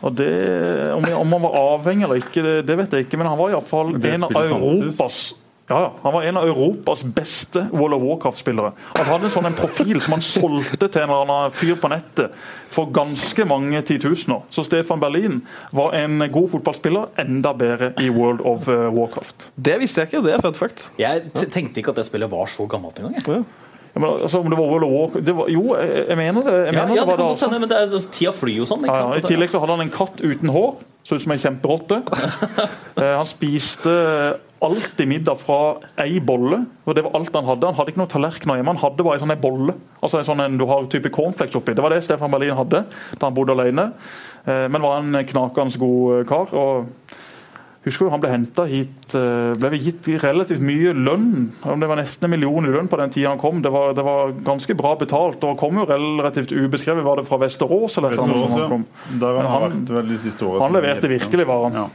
[0.00, 0.30] Og det,
[0.96, 3.52] om, om han var avhengig eller ikke, det, det vet jeg ikke, men han var
[3.52, 4.36] iallfall en av.
[4.40, 5.22] Europas
[5.70, 8.72] ja, ja, Han var en av Europas beste World of Warcraft-spillere.
[8.96, 11.90] Han hadde en sånn en profil som han solgte til en eller annen fyr på
[11.92, 12.34] nettet
[12.70, 14.42] for ganske mange titusener.
[14.50, 15.38] Så Stefan Berlin
[15.76, 19.52] var en god fotballspiller, enda bedre i World of eh, Warcraft.
[19.54, 20.24] Det visste jeg ikke.
[20.26, 20.88] Det er fun fact.
[20.98, 23.46] Jeg tenkte ikke at det spillet var så gammelt engang.
[23.94, 24.00] Ja.
[24.00, 26.52] Men, altså, om det var of Warcraft var, Jo, jeg, mener det.
[26.66, 27.50] Jeg Ja, mener ja, det det var kan det altså.
[27.50, 28.86] men det er, altså, tida flyr jo sånn.
[28.86, 29.00] Ja.
[29.18, 30.74] I tillegg så hadde han en katt uten hår.
[31.02, 32.02] Så ut som en kjemperotte.
[33.00, 33.92] Eh, han spiste
[34.60, 37.64] alltid middag fra ei bolle, og det var alt han hadde.
[37.70, 39.72] Han hadde ikke noen tallerkener hjemme, han hadde bare en sånn bolle.
[40.04, 41.72] Altså en sånn en du har type cornflakes oppi.
[41.72, 42.82] Det var det Stefan Berlin hadde
[43.16, 43.86] da han bodde alene.
[44.44, 46.52] Eh, Men var en knakende god eh, kar.
[46.52, 47.16] og
[47.80, 51.30] Husker jo Han ble henta hit eh, ble gitt relativt mye lønn.
[51.64, 53.62] om Det var nesten en million i lønn på den tida han kom.
[53.64, 55.42] Det var, det var ganske bra betalt.
[55.48, 57.02] og kom jo relativt ubeskrevet.
[57.06, 57.96] Var det fra Vesterås?
[57.96, 58.84] eller eller som Vesterås, han kom?
[59.12, 59.18] ja.
[59.22, 60.60] Der han han- vært veldig siste årene.
[60.66, 61.72] Han leverte virkelig, varen.
[61.72, 61.86] Ja.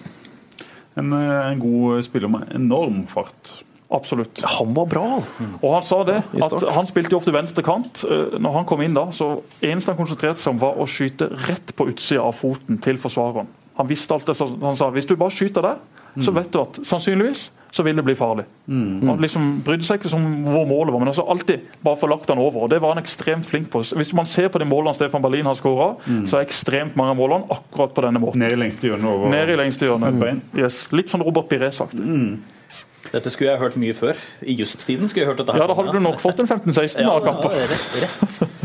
[0.98, 3.54] En, eh, en god spiller med enorm fart.
[3.92, 4.42] Absolutt.
[4.58, 5.22] Han var bra.
[5.62, 8.02] Og han sa det, at han spilte jo ofte venstre kant.
[8.10, 11.30] Eh, Når han kom inn da, så eneste han konsentrerte seg om, var å skyte
[11.48, 13.46] rett på utsida av foten til forsvareren.
[13.78, 15.84] Han visste alt det, så han sa hvis du bare skyter der,
[16.24, 18.46] så vet du at sannsynligvis så vil det bli farlig.
[18.72, 22.32] Han liksom brydde seg ikke om hvor målet var, men altså alltid bare få lagt
[22.32, 22.64] han over.
[22.64, 23.82] og Det var han ekstremt flink på.
[24.00, 25.90] Hvis man ser på de målene Stefan Berlin har skåra,
[26.24, 28.40] så er ekstremt mange av målene akkurat på denne måten.
[28.40, 30.14] Ned i lengste hjørne over Ned i lengste hjørne.
[30.16, 30.40] Mm.
[30.56, 30.86] Yes.
[30.96, 32.06] Litt sånn Robert Pires-aktig.
[33.12, 34.24] Dette skulle jeg hørt mye før.
[34.42, 35.52] I Just-tiden skulle jeg hørt dette.
[35.52, 35.66] her.
[35.66, 37.60] Ja, da hadde du nok fått en 15-16 ja, av kamper.
[37.60, 37.68] ja,
[38.08, 38.62] rett.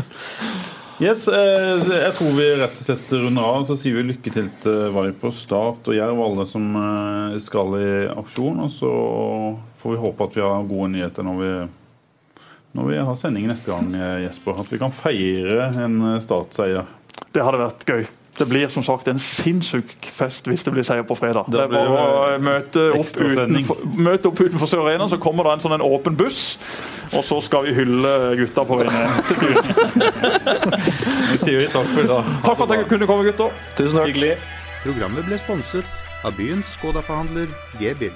[1.01, 3.63] Yes, eh, jeg tror vi rett og slett runder av.
[3.65, 7.87] Så sier vi lykke til til Viper, Start og Jerv, alle som eh, skal i
[8.13, 8.59] aksjon.
[8.61, 8.91] Og så
[9.81, 11.49] får vi håpe at vi har gode nyheter når vi,
[12.77, 14.61] når vi har sending neste gang, eh, Jesper.
[14.61, 16.85] At vi kan feire en startseier.
[17.33, 18.05] Det hadde vært gøy.
[18.41, 21.45] Det blir som sagt en sinnssyk fest hvis det blir seier på fredag.
[21.53, 25.53] Det er bare å møte opp, utenfor, møte opp utenfor Sør Arena, så kommer det
[25.59, 26.41] en sånn en åpen buss.
[27.11, 29.53] Og så skal vi hylle gutta på vei ned til.
[31.27, 32.33] Så sier vi takk for i dag.
[32.47, 33.53] Takk for at jeg kunne komme, gutter.
[33.77, 34.09] Tusen takk.
[34.09, 34.33] Hyggelig.
[34.81, 38.15] Programmet ble sponset av byens Skoda-forhandler G-Bill.